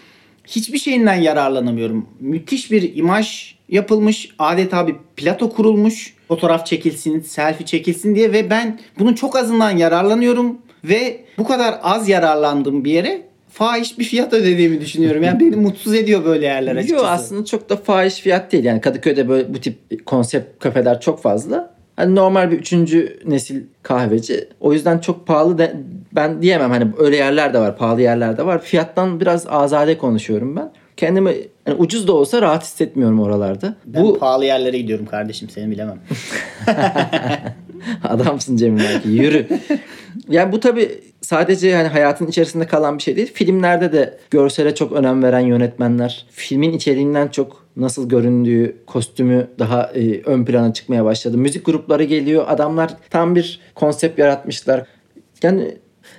hiçbir 0.46 0.78
şeyinden 0.78 1.14
yararlanamıyorum. 1.14 2.08
Müthiş 2.20 2.70
bir 2.70 2.96
imaj 2.96 3.54
yapılmış. 3.70 4.34
Adeta 4.38 4.86
bir 4.86 4.94
plato 5.16 5.50
kurulmuş. 5.50 6.14
Fotoğraf 6.28 6.66
çekilsin, 6.66 7.20
selfie 7.20 7.66
çekilsin 7.66 8.14
diye 8.14 8.32
ve 8.32 8.50
ben 8.50 8.80
bunun 8.98 9.14
çok 9.14 9.36
azından 9.36 9.70
yararlanıyorum 9.70 10.58
ve 10.84 11.20
bu 11.38 11.44
kadar 11.44 11.80
az 11.82 12.08
yararlandığım 12.08 12.84
bir 12.84 12.92
yere 12.92 13.22
fahiş 13.52 13.98
bir 13.98 14.04
fiyat 14.04 14.32
ödediğimi 14.32 14.80
düşünüyorum. 14.80 15.22
Yani 15.22 15.40
beni 15.40 15.56
mutsuz 15.56 15.94
ediyor 15.94 16.24
böyle 16.24 16.46
yerler 16.46 16.76
açıkçası. 16.76 17.04
Yok 17.04 17.12
aslında 17.12 17.44
çok 17.44 17.70
da 17.70 17.76
fahiş 17.76 18.14
fiyat 18.14 18.52
değil. 18.52 18.64
Yani 18.64 18.80
Kadıköy'de 18.80 19.28
böyle 19.28 19.54
bu 19.54 19.60
tip 19.60 20.06
konsept 20.06 20.62
kafeler 20.62 21.00
çok 21.00 21.22
fazla. 21.22 21.74
Hani 21.96 22.14
normal 22.14 22.50
bir 22.50 22.58
üçüncü 22.58 23.18
nesil 23.26 23.62
kahveci. 23.82 24.48
O 24.60 24.72
yüzden 24.72 24.98
çok 24.98 25.26
pahalı 25.26 25.58
de, 25.58 25.76
ben 26.12 26.42
diyemem. 26.42 26.70
Hani 26.70 26.86
öyle 26.98 27.16
yerler 27.16 27.54
de 27.54 27.58
var, 27.58 27.76
pahalı 27.76 28.02
yerler 28.02 28.36
de 28.36 28.46
var. 28.46 28.62
Fiyattan 28.62 29.20
biraz 29.20 29.46
azade 29.46 29.98
konuşuyorum 29.98 30.56
ben. 30.56 30.72
Kendimi 30.96 31.34
yani 31.70 31.82
ucuz 31.82 32.08
da 32.08 32.12
olsa 32.12 32.42
rahat 32.42 32.62
hissetmiyorum 32.62 33.20
oralarda. 33.20 33.74
Ben 33.86 34.02
bu 34.02 34.18
pahalı 34.18 34.44
yerlere 34.44 34.78
gidiyorum 34.78 35.06
kardeşim 35.06 35.50
seni 35.50 35.70
bilemem. 35.70 35.98
Adamsın 38.04 38.56
Cemil 38.56 38.84
Erki, 38.84 39.08
yürü. 39.08 39.46
yani 40.28 40.52
bu 40.52 40.60
tabi 40.60 41.00
sadece 41.20 41.76
hani 41.76 41.88
hayatın 41.88 42.26
içerisinde 42.26 42.66
kalan 42.66 42.98
bir 42.98 43.02
şey 43.02 43.16
değil. 43.16 43.32
Filmlerde 43.34 43.92
de 43.92 44.18
görsele 44.30 44.74
çok 44.74 44.92
önem 44.92 45.22
veren 45.22 45.40
yönetmenler 45.40 46.26
filmin 46.30 46.72
içeriğinden 46.72 47.28
çok 47.28 47.66
nasıl 47.76 48.08
göründüğü, 48.08 48.76
kostümü 48.86 49.46
daha 49.58 49.82
e, 49.82 50.22
ön 50.22 50.44
plana 50.44 50.72
çıkmaya 50.72 51.04
başladı. 51.04 51.38
Müzik 51.38 51.66
grupları 51.66 52.04
geliyor. 52.04 52.44
Adamlar 52.48 52.96
tam 53.10 53.34
bir 53.34 53.60
konsept 53.74 54.18
yaratmışlar. 54.18 54.86
Yani 55.42 55.76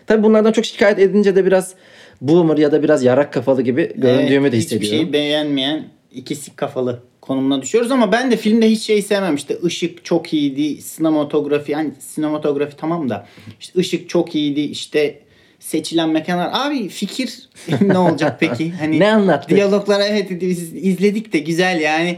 tabi 0.08 0.24
bunlardan 0.24 0.52
çok 0.52 0.66
şikayet 0.66 1.00
edince 1.00 1.36
de 1.36 1.46
biraz 1.46 1.76
boomer 2.22 2.58
ya 2.58 2.72
da 2.72 2.84
biraz 2.84 3.04
yarak 3.04 3.34
kafalı 3.34 3.62
gibi 3.62 3.92
göründüğümü 3.96 4.48
Evet, 4.48 4.54
de 4.54 4.58
Hiçbir 4.58 4.76
hissediyorum. 4.76 4.98
şeyi 4.98 5.14
beğenmeyen 5.14 5.84
ikisi 6.14 6.56
kafalı 6.56 7.00
konumuna 7.22 7.62
düşüyoruz 7.62 7.92
ama 7.92 8.12
ben 8.12 8.32
de 8.32 8.38
filmde 8.38 8.70
hiç 8.72 8.82
şey 8.82 9.02
sevmem 9.02 9.36
işte 9.36 9.58
ışık 9.64 10.06
çok 10.06 10.34
iyiydi 10.34 10.82
sinematografi 10.82 11.72
yani 11.72 11.92
sinematografi 12.00 12.78
tamam 12.78 13.10
da 13.10 13.28
işte 13.60 13.80
ışık 13.80 14.10
çok 14.10 14.36
iyiydi 14.36 14.62
işte 14.62 15.20
seçilen 15.60 16.10
mekanlar 16.10 16.50
abi 16.54 16.90
fikir 16.90 17.50
ne 17.82 17.98
olacak 17.98 18.38
peki 18.40 18.72
hani 18.72 19.00
Ne 19.00 19.12
anlattı? 19.14 19.56
diyaloglar 19.56 20.00
evet 20.10 20.42
biz 20.42 20.74
izledik 20.74 21.34
de 21.34 21.40
güzel 21.40 21.82
yani 21.82 22.18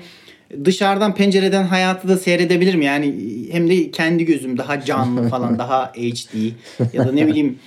dışarıdan 0.65 1.15
pencereden 1.15 1.63
hayatı 1.63 2.07
da 2.07 2.17
seyredebilirim 2.17 2.81
yani 2.81 3.15
hem 3.51 3.69
de 3.69 3.91
kendi 3.91 4.25
gözüm 4.25 4.57
daha 4.57 4.85
canlı 4.85 5.29
falan 5.29 5.59
daha 5.59 5.85
HD 5.85 6.35
ya 6.93 7.07
da 7.07 7.11
ne 7.11 7.27
bileyim 7.27 7.59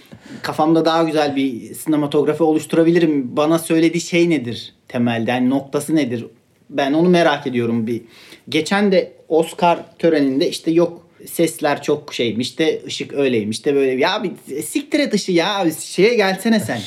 kafamda 0.43 0.85
daha 0.85 1.03
güzel 1.03 1.37
bir 1.37 1.75
sinematografi 1.75 2.43
oluşturabilirim. 2.43 3.37
Bana 3.37 3.59
söylediği 3.59 4.01
şey 4.01 4.31
nedir 4.31 4.75
temelde? 4.89 5.31
Yani 5.31 5.51
noktası 5.51 5.97
nedir? 5.97 6.27
Ben 6.71 6.93
onu 6.93 7.09
merak 7.09 7.47
ediyorum 7.47 7.87
bir. 7.87 8.03
Geçen 8.49 8.93
de 8.93 9.13
Oscar 9.29 9.99
töreninde 9.99 10.49
işte 10.49 10.71
yok 10.71 11.06
Sesler 11.27 11.83
çok 11.83 12.15
şeymiş 12.15 12.59
de 12.59 12.83
ışık 12.87 13.13
öyleymiş 13.13 13.65
de 13.65 13.75
böyle. 13.75 13.93
Ya 13.93 14.23
bir 14.23 14.63
siktir 14.63 15.01
et 15.01 15.15
ışığı 15.15 15.33
ya. 15.33 15.65
Şeye 15.81 16.15
gelsene 16.15 16.61
sen. 16.61 16.81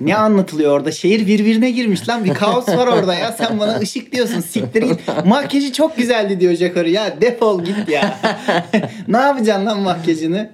ne 0.00 0.16
anlatılıyor 0.16 0.72
orada? 0.72 0.92
Şehir 0.92 1.26
birbirine 1.26 1.70
girmiş 1.70 2.08
lan. 2.08 2.24
Bir 2.24 2.34
kaos 2.34 2.68
var 2.68 2.86
orada 2.86 3.14
ya. 3.14 3.32
Sen 3.32 3.60
bana 3.60 3.78
ışık 3.78 4.12
diyorsun. 4.12 4.40
Siktir 4.40 4.82
git. 4.82 5.00
Makyajı 5.24 5.72
çok 5.72 5.96
güzeldi 5.96 6.40
diyor 6.40 6.54
Jakarı. 6.54 6.90
Ya 6.90 7.20
defol 7.20 7.64
git 7.64 7.88
ya. 7.88 8.18
ne 9.08 9.16
yapacaksın 9.16 9.66
lan 9.66 9.80
makyajını? 9.80 10.50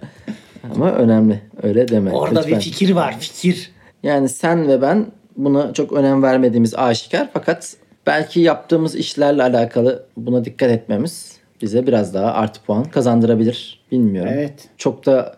Ama 0.74 0.92
önemli. 0.92 1.40
Öyle 1.62 1.88
deme. 1.88 2.10
Orada 2.10 2.40
lütfen. 2.40 2.58
bir 2.58 2.64
fikir 2.64 2.90
var. 2.90 3.16
Fikir. 3.20 3.70
Yani 4.02 4.28
sen 4.28 4.68
ve 4.68 4.82
ben 4.82 5.06
buna 5.36 5.72
çok 5.72 5.92
önem 5.92 6.22
vermediğimiz 6.22 6.74
aşikar 6.74 7.28
fakat 7.32 7.76
belki 8.06 8.40
yaptığımız 8.40 8.94
işlerle 8.94 9.42
alakalı 9.42 10.06
buna 10.16 10.44
dikkat 10.44 10.70
etmemiz 10.70 11.29
bize 11.62 11.86
biraz 11.86 12.14
daha 12.14 12.32
artı 12.32 12.62
puan 12.62 12.84
kazandırabilir. 12.84 13.80
Bilmiyorum. 13.92 14.32
Evet. 14.34 14.68
Çok 14.76 15.06
da 15.06 15.36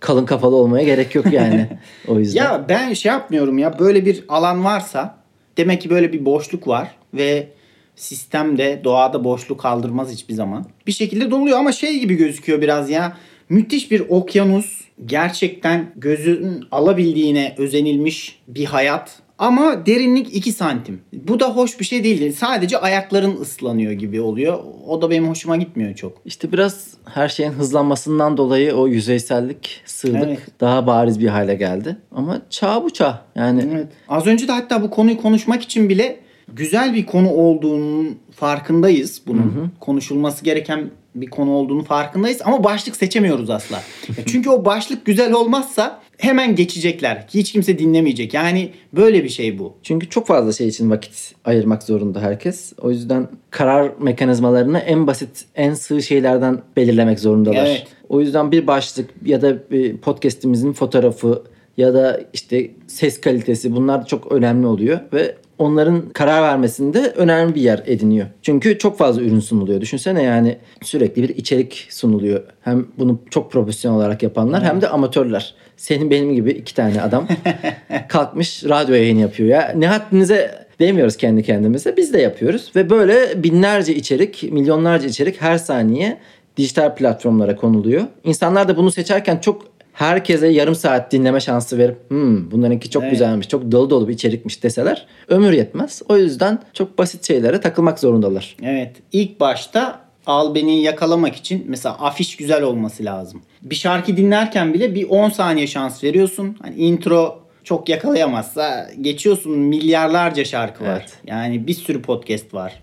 kalın 0.00 0.26
kafalı 0.26 0.56
olmaya 0.56 0.84
gerek 0.84 1.14
yok 1.14 1.32
yani. 1.32 1.68
o 2.08 2.18
yüzden. 2.18 2.44
Ya 2.44 2.64
ben 2.68 2.92
şey 2.92 3.12
yapmıyorum 3.12 3.58
ya 3.58 3.78
böyle 3.78 4.06
bir 4.06 4.24
alan 4.28 4.64
varsa 4.64 5.18
demek 5.56 5.80
ki 5.80 5.90
böyle 5.90 6.12
bir 6.12 6.24
boşluk 6.24 6.68
var 6.68 6.90
ve 7.14 7.48
sistemde 7.96 8.80
doğada 8.84 9.24
boşluk 9.24 9.60
kaldırmaz 9.60 10.12
hiçbir 10.12 10.34
zaman. 10.34 10.66
Bir 10.86 10.92
şekilde 10.92 11.30
doluyor 11.30 11.58
ama 11.58 11.72
şey 11.72 11.98
gibi 11.98 12.14
gözüküyor 12.14 12.60
biraz 12.60 12.90
ya. 12.90 13.16
Müthiş 13.48 13.90
bir 13.90 14.00
okyanus. 14.08 14.84
Gerçekten 15.06 15.92
gözün 15.96 16.64
alabildiğine 16.72 17.54
özenilmiş 17.58 18.38
bir 18.48 18.64
hayat. 18.64 19.18
Ama 19.38 19.86
derinlik 19.86 20.36
2 20.36 20.52
santim. 20.52 21.00
Bu 21.12 21.40
da 21.40 21.48
hoş 21.56 21.80
bir 21.80 21.84
şey 21.84 22.04
değil. 22.04 22.32
Sadece 22.32 22.78
ayakların 22.78 23.40
ıslanıyor 23.40 23.92
gibi 23.92 24.20
oluyor. 24.20 24.58
O 24.88 25.02
da 25.02 25.10
benim 25.10 25.28
hoşuma 25.28 25.56
gitmiyor 25.56 25.94
çok. 25.94 26.12
İşte 26.24 26.52
biraz 26.52 26.86
her 27.04 27.28
şeyin 27.28 27.50
hızlanmasından 27.50 28.36
dolayı 28.36 28.74
o 28.74 28.86
yüzeysellik, 28.88 29.82
sığlık 29.84 30.22
Evet. 30.24 30.38
daha 30.60 30.86
bariz 30.86 31.20
bir 31.20 31.28
hale 31.28 31.54
geldi. 31.54 31.96
Ama 32.12 32.42
çağ 32.50 32.82
bu 32.82 32.90
çağ. 32.90 33.24
Yani 33.34 33.68
Evet. 33.72 33.86
Az 34.08 34.26
önce 34.26 34.48
de 34.48 34.52
hatta 34.52 34.82
bu 34.82 34.90
konuyu 34.90 35.16
konuşmak 35.22 35.62
için 35.62 35.88
bile 35.88 36.20
güzel 36.52 36.94
bir 36.94 37.06
konu 37.06 37.30
olduğunun 37.30 38.18
farkındayız 38.36 39.22
bunun. 39.26 39.72
Konuşulması 39.80 40.44
gereken 40.44 40.90
bir 41.14 41.26
konu 41.26 41.50
olduğunu 41.50 41.84
farkındayız 41.84 42.40
ama 42.44 42.64
başlık 42.64 42.96
seçemiyoruz 42.96 43.50
asla. 43.50 43.76
Ya 44.08 44.24
Çünkü 44.26 44.50
o 44.50 44.64
başlık 44.64 45.04
güzel 45.06 45.32
olmazsa 45.32 46.00
hemen 46.18 46.56
geçecekler. 46.56 47.26
Hiç 47.34 47.52
kimse 47.52 47.78
dinlemeyecek. 47.78 48.34
Yani 48.34 48.70
böyle 48.92 49.24
bir 49.24 49.28
şey 49.28 49.58
bu. 49.58 49.72
Çünkü 49.82 50.08
çok 50.08 50.26
fazla 50.26 50.52
şey 50.52 50.68
için 50.68 50.90
vakit 50.90 51.34
ayırmak 51.44 51.82
zorunda 51.82 52.20
herkes. 52.20 52.72
O 52.80 52.90
yüzden 52.90 53.28
karar 53.50 53.92
mekanizmalarını 54.00 54.78
en 54.78 55.06
basit, 55.06 55.44
en 55.54 55.74
sığ 55.74 56.02
şeylerden 56.02 56.62
belirlemek 56.76 57.20
zorundalar. 57.20 57.66
Evet. 57.66 57.86
O 58.08 58.20
yüzden 58.20 58.52
bir 58.52 58.66
başlık 58.66 59.10
ya 59.24 59.42
da 59.42 59.70
bir 59.70 59.96
podcast'imizin 59.96 60.72
fotoğrafı 60.72 61.42
ya 61.76 61.94
da 61.94 62.20
işte 62.32 62.70
ses 62.86 63.20
kalitesi 63.20 63.76
bunlar 63.76 64.06
çok 64.06 64.32
önemli 64.32 64.66
oluyor 64.66 65.00
ve 65.12 65.36
onların 65.58 66.08
karar 66.08 66.42
vermesinde 66.42 67.12
önemli 67.16 67.54
bir 67.54 67.60
yer 67.60 67.82
ediniyor. 67.86 68.26
Çünkü 68.42 68.78
çok 68.78 68.98
fazla 68.98 69.22
ürün 69.22 69.40
sunuluyor. 69.40 69.80
Düşünsene 69.80 70.22
yani 70.22 70.58
sürekli 70.82 71.22
bir 71.22 71.28
içerik 71.28 71.86
sunuluyor. 71.90 72.42
Hem 72.60 72.86
bunu 72.98 73.18
çok 73.30 73.52
profesyonel 73.52 73.98
olarak 73.98 74.22
yapanlar 74.22 74.64
hem 74.64 74.80
de 74.80 74.88
amatörler. 74.88 75.54
Senin 75.76 76.10
benim 76.10 76.34
gibi 76.34 76.50
iki 76.50 76.74
tane 76.74 77.02
adam 77.02 77.28
kalkmış 78.08 78.64
radyo 78.64 78.94
yayını 78.94 79.20
yapıyor 79.20 79.48
ya. 79.48 79.72
Ne 79.76 79.86
haddinize 79.86 80.66
demiyoruz 80.80 81.16
kendi 81.16 81.42
kendimize. 81.42 81.96
Biz 81.96 82.12
de 82.12 82.20
yapıyoruz 82.20 82.72
ve 82.76 82.90
böyle 82.90 83.42
binlerce 83.42 83.94
içerik, 83.94 84.52
milyonlarca 84.52 85.08
içerik 85.08 85.42
her 85.42 85.58
saniye 85.58 86.18
dijital 86.56 86.94
platformlara 86.94 87.56
konuluyor. 87.56 88.02
İnsanlar 88.24 88.68
da 88.68 88.76
bunu 88.76 88.90
seçerken 88.90 89.38
çok 89.38 89.73
herkese 89.94 90.48
yarım 90.48 90.74
saat 90.74 91.12
dinleme 91.12 91.40
şansı 91.40 91.78
verip 91.78 92.10
hmm, 92.10 92.50
bunlarınki 92.50 92.90
çok 92.90 93.02
Evet. 93.02 93.12
güzelmiş, 93.12 93.48
çok 93.48 93.72
dolu 93.72 93.90
dolu 93.90 94.08
bir 94.08 94.14
içerikmiş 94.14 94.62
deseler 94.62 95.06
ömür 95.28 95.52
yetmez. 95.52 96.02
O 96.08 96.16
yüzden 96.16 96.58
çok 96.72 96.98
basit 96.98 97.26
şeylere 97.26 97.60
takılmak 97.60 97.98
zorundalar. 97.98 98.56
Evet. 98.62 98.96
İlk 99.12 99.40
başta 99.40 100.00
albeni 100.26 100.82
yakalamak 100.82 101.36
için 101.36 101.64
mesela 101.68 101.94
afiş 101.94 102.36
güzel 102.36 102.62
olması 102.62 103.04
lazım. 103.04 103.42
Bir 103.62 103.74
şarkı 103.74 104.16
dinlerken 104.16 104.74
bile 104.74 104.94
bir 104.94 105.08
10 105.08 105.30
saniye 105.30 105.66
şans 105.66 106.04
veriyorsun. 106.04 106.56
Hani 106.62 106.74
intro 106.74 107.38
çok 107.64 107.88
yakalayamazsa 107.88 108.90
geçiyorsun 109.00 109.58
milyarlarca 109.58 110.44
şarkı 110.44 110.84
var. 110.84 110.98
Evet. 111.00 111.12
Yani 111.26 111.66
bir 111.66 111.74
sürü 111.74 112.02
podcast 112.02 112.54
var. 112.54 112.82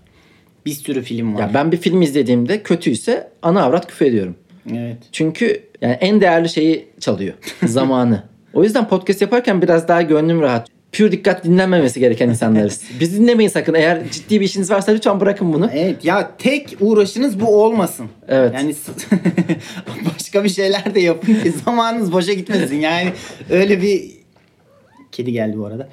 Bir 0.66 0.70
sürü 0.70 1.02
film 1.02 1.34
var. 1.34 1.40
Ya 1.40 1.50
ben 1.54 1.72
bir 1.72 1.76
film 1.76 2.02
izlediğimde 2.02 2.62
kötüyse 2.62 3.30
ana 3.42 3.62
avrat 3.62 3.86
küfür 3.86 4.06
ediyorum. 4.06 4.36
Evet. 4.72 4.98
Çünkü 5.12 5.71
yani 5.82 5.94
en 6.00 6.20
değerli 6.20 6.48
şeyi 6.48 6.88
çalıyor. 7.00 7.34
Zamanı. 7.66 8.22
O 8.54 8.64
yüzden 8.64 8.88
podcast 8.88 9.22
yaparken 9.22 9.62
biraz 9.62 9.88
daha 9.88 10.02
gönlüm 10.02 10.40
rahat. 10.40 10.68
Pür 10.92 11.12
dikkat 11.12 11.44
dinlenmemesi 11.44 12.00
gereken 12.00 12.28
insanlarız. 12.28 12.82
Biz 13.00 13.18
dinlemeyin 13.18 13.50
sakın. 13.50 13.74
Eğer 13.74 14.10
ciddi 14.10 14.40
bir 14.40 14.44
işiniz 14.44 14.70
varsa 14.70 14.92
lütfen 14.92 15.20
bırakın 15.20 15.52
bunu. 15.52 15.70
Evet 15.74 16.04
ya 16.04 16.30
tek 16.38 16.76
uğraşınız 16.80 17.40
bu 17.40 17.62
olmasın. 17.64 18.06
Evet. 18.28 18.54
Yani 18.54 18.74
başka 20.14 20.44
bir 20.44 20.48
şeyler 20.48 20.94
de 20.94 21.00
yapın 21.00 21.34
ki 21.34 21.52
zamanınız 21.64 22.12
boşa 22.12 22.32
gitmesin. 22.32 22.76
Yani 22.76 23.12
öyle 23.50 23.82
bir 23.82 24.10
kedi 25.12 25.32
geldi 25.32 25.58
bu 25.58 25.66
arada. 25.66 25.88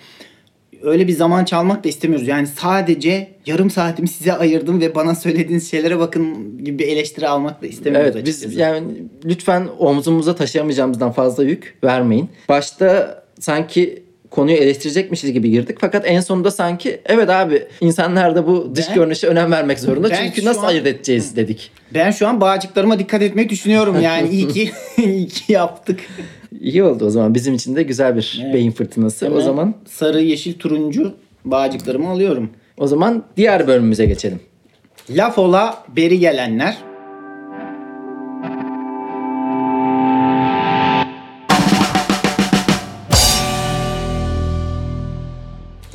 Öyle 0.84 1.08
bir 1.08 1.14
zaman 1.14 1.46
çalmak 1.46 1.84
da 1.84 1.90
istemiyoruz. 1.90 2.28
Yani 2.28 2.48
sadece 2.48 3.28
yarım 3.46 3.70
saatimi 3.70 4.08
size 4.08 4.34
ayırdım 4.34 4.82
ve 4.82 4.96
bana 4.96 5.16
söylediğiniz 5.16 5.72
şeylere 5.72 6.00
bakın 6.00 6.58
gibi 6.66 6.80
bir 6.80 6.88
eleştiri 6.88 7.28
almak 7.28 7.62
da 7.62 7.68
istemiyoruz 7.68 8.12
Evet 8.16 8.26
biz 8.26 8.36
açıkçası. 8.38 8.60
yani 8.60 8.88
lütfen 9.26 9.68
omzumuza 9.80 10.36
taşıyamayacağımızdan 10.36 11.12
fazla 11.12 11.44
yük 11.44 11.78
vermeyin. 11.84 12.30
Başta 12.50 13.24
sanki 13.40 14.04
konuyu 14.30 14.58
eleştirecekmişiz 14.58 15.32
gibi 15.34 15.52
girdik. 15.52 15.78
Fakat 15.82 16.04
en 16.08 16.20
sonunda 16.20 16.52
sanki 16.52 17.02
evet 17.06 17.30
abi 17.30 17.64
insanlar 17.82 18.36
da 18.36 18.48
bu 18.48 18.76
dış 18.76 18.88
Ben- 18.90 18.96
görünüşe 18.96 19.28
önem 19.28 19.52
vermek 19.52 19.80
zorunda. 19.80 20.16
Çünkü 20.16 20.46
nasıl 20.46 20.62
an- 20.64 20.68
ayırt 20.68 20.88
edeceğiz 20.88 21.36
dedik. 21.36 21.72
Ben 21.94 22.12
şu 22.12 22.28
an 22.28 22.42
bağcıklarıma 22.42 23.00
dikkat 23.00 23.22
etmeyi 23.22 23.50
düşünüyorum. 23.50 24.02
Yani 24.02 24.30
iyi 24.30 24.48
ki, 24.48 24.72
iyi 24.98 25.28
ki 25.28 25.54
yaptık. 25.54 26.00
İyi 26.62 26.84
oldu 26.84 27.06
o 27.06 27.10
zaman. 27.10 27.36
Bizim 27.36 27.54
için 27.54 27.76
de 27.76 27.84
güzel 27.84 28.16
bir 28.16 28.40
Evet. 28.44 28.54
beyin 28.54 28.72
fırtınası. 28.72 29.26
O 29.26 29.30
Hemen 29.30 29.42
zaman 29.42 29.76
sarı, 29.88 30.22
yeşil, 30.22 30.54
turuncu 30.54 31.14
bağcıklarımı 31.46 32.10
alıyorum. 32.10 32.50
o 32.78 32.88
zaman 32.88 33.24
diğer 33.38 33.68
bölümümüze 33.68 34.06
geçelim. 34.06 34.40
Laf 35.10 35.38
ola 35.38 35.84
beri 35.96 36.20
gelenler. 36.20 36.78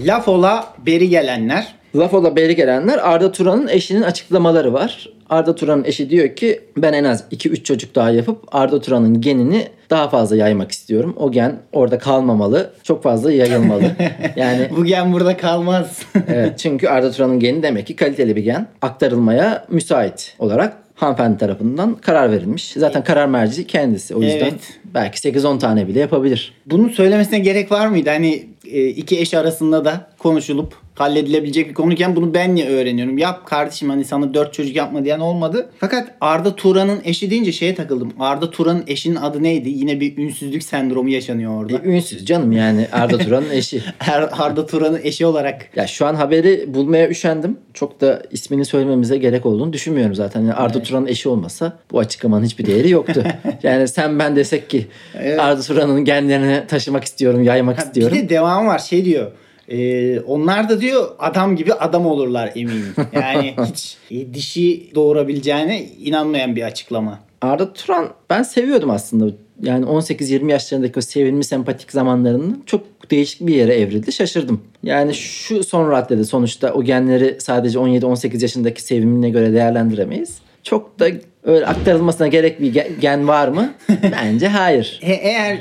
Laf 0.04 0.28
ola 0.28 0.74
beri 0.86 1.08
gelenler. 1.08 1.74
Laf 1.96 2.14
ola 2.14 2.36
beri 2.36 2.56
gelenler 2.56 2.98
Arda 3.02 3.32
Turan'ın 3.32 3.68
eşinin 3.68 4.02
açıklamaları 4.02 4.72
var. 4.72 5.08
Arda 5.30 5.54
Turan'ın 5.54 5.84
eşi 5.84 6.10
diyor 6.10 6.36
ki 6.36 6.60
ben 6.76 6.92
en 6.92 7.04
az 7.04 7.24
2-3 7.32 7.62
çocuk 7.62 7.94
daha 7.94 8.10
yapıp 8.10 8.38
Arda 8.52 8.80
Turan'ın 8.80 9.20
genini 9.20 9.68
daha 9.90 10.08
fazla 10.08 10.36
yaymak 10.36 10.72
istiyorum. 10.72 11.14
O 11.18 11.32
gen 11.32 11.56
orada 11.72 11.98
kalmamalı. 11.98 12.70
Çok 12.82 13.02
fazla 13.02 13.32
yayılmalı. 13.32 13.84
Yani 14.36 14.68
Bu 14.76 14.84
gen 14.84 15.12
burada 15.12 15.36
kalmaz. 15.36 16.02
evet, 16.28 16.58
çünkü 16.58 16.88
Arda 16.88 17.10
Turan'ın 17.10 17.40
geni 17.40 17.62
demek 17.62 17.86
ki 17.86 17.96
kaliteli 17.96 18.36
bir 18.36 18.42
gen 18.42 18.66
aktarılmaya 18.82 19.64
müsait 19.70 20.34
olarak 20.38 20.76
hanımefendi 20.94 21.38
tarafından 21.38 21.94
karar 21.94 22.32
verilmiş. 22.32 22.72
Zaten 22.72 23.04
karar 23.04 23.26
merci 23.26 23.66
kendisi. 23.66 24.14
O 24.14 24.22
yüzden 24.22 24.38
Evet. 24.38 24.78
belki 24.94 25.28
8-10 25.30 25.58
tane 25.58 25.88
bile 25.88 26.00
yapabilir. 26.00 26.52
Bunun 26.66 26.88
söylemesine 26.88 27.38
gerek 27.38 27.72
var 27.72 27.86
mıydı? 27.86 28.10
Hani 28.10 28.46
iki 28.66 29.20
eş 29.20 29.34
arasında 29.34 29.84
da 29.84 30.10
konuşulup 30.18 30.83
halledilebilecek 30.94 31.68
bir 31.68 31.74
konuyken 31.74 32.16
bunu 32.16 32.34
ben 32.34 32.54
niye 32.54 32.68
öğreniyorum? 32.68 33.18
Yap 33.18 33.46
kardeşim 33.46 33.90
hani 33.90 34.04
sana 34.04 34.34
dört 34.34 34.54
çocuk 34.54 34.76
yapma 34.76 35.04
diyen 35.04 35.20
olmadı. 35.20 35.70
Fakat 35.78 36.14
Arda 36.20 36.56
Turan'ın 36.56 37.00
eşi 37.04 37.30
deyince 37.30 37.52
şeye 37.52 37.74
takıldım. 37.74 38.12
Arda 38.20 38.50
Turan'ın 38.50 38.84
eşinin 38.86 39.16
adı 39.16 39.42
neydi? 39.42 39.68
Yine 39.70 40.00
bir 40.00 40.18
ünsüzlük 40.18 40.62
sendromu 40.62 41.08
yaşanıyor 41.08 41.62
orada. 41.62 41.76
E, 41.76 41.80
ünsüz 41.84 42.26
canım 42.26 42.52
yani 42.52 42.88
Arda 42.92 43.18
Turan'ın 43.18 43.50
eşi. 43.52 43.82
Her 43.98 44.28
Arda 44.32 44.66
Turan'ın 44.66 45.00
eşi 45.02 45.26
olarak 45.26 45.76
Ya 45.76 45.86
şu 45.86 46.06
an 46.06 46.14
haberi 46.14 46.74
bulmaya 46.74 47.08
üşendim. 47.08 47.58
Çok 47.74 48.00
da 48.00 48.22
ismini 48.30 48.64
söylememize 48.64 49.16
gerek 49.18 49.46
olduğunu 49.46 49.72
düşünmüyorum 49.72 50.14
zaten. 50.14 50.40
Yani 50.40 50.54
Arda 50.54 50.82
Turan'ın 50.82 51.06
eşi 51.06 51.28
olmasa 51.28 51.78
bu 51.92 51.98
açıklamanın 51.98 52.44
hiçbir 52.44 52.66
değeri 52.66 52.90
yoktu. 52.90 53.24
yani 53.62 53.88
sen 53.88 54.18
ben 54.18 54.36
desek 54.36 54.70
ki 54.70 54.86
Evet. 55.18 55.40
Arda 55.40 55.60
Turan'ın 55.62 56.04
genlerini 56.04 56.66
taşımak 56.68 57.04
istiyorum, 57.04 57.42
yaymak 57.42 57.78
Ha, 57.78 57.82
istiyorum. 57.82 58.16
Bir 58.16 58.22
de 58.22 58.28
devam 58.28 58.66
var 58.66 58.78
şey 58.78 59.04
diyor. 59.04 59.32
E, 59.68 60.20
onlar 60.20 60.68
da 60.68 60.80
diyor 60.80 61.10
adam 61.18 61.56
gibi 61.56 61.72
adam 61.72 62.06
olurlar 62.06 62.52
eminim. 62.54 62.94
Yani 63.12 63.54
hiç 63.70 63.96
e, 64.10 64.34
dişi 64.34 64.94
doğurabileceğine 64.94 65.84
inanmayan 65.84 66.56
bir 66.56 66.62
açıklama. 66.62 67.20
Arda 67.42 67.72
Turan 67.72 68.08
ben 68.30 68.42
seviyordum 68.42 68.90
aslında. 68.90 69.34
Yani 69.62 69.84
18-20 69.84 70.50
yaşlarındaki 70.50 70.98
o 70.98 71.02
sevimli 71.02 71.44
sempatik 71.44 71.92
zamanlarının 71.92 72.62
çok 72.66 73.10
değişik 73.10 73.46
bir 73.46 73.54
yere 73.54 73.74
evrildi. 73.74 74.12
Şaşırdım. 74.12 74.60
Yani 74.82 75.14
şu 75.14 75.64
son 75.64 75.90
raddede 75.90 76.24
sonuçta 76.24 76.72
o 76.72 76.82
genleri 76.82 77.36
sadece 77.40 77.78
17-18 77.78 78.42
yaşındaki 78.42 78.82
sevimine 78.82 79.30
göre 79.30 79.52
değerlendiremeyiz. 79.52 80.38
Çok 80.62 81.00
da 81.00 81.06
öyle 81.44 81.66
aktarılmasına 81.66 82.26
gerek 82.28 82.60
bir 82.60 82.74
ge- 82.74 83.00
gen 83.00 83.28
var 83.28 83.48
mı? 83.48 83.74
Bence 84.12 84.48
hayır. 84.48 85.00
E- 85.02 85.12
eğer 85.12 85.58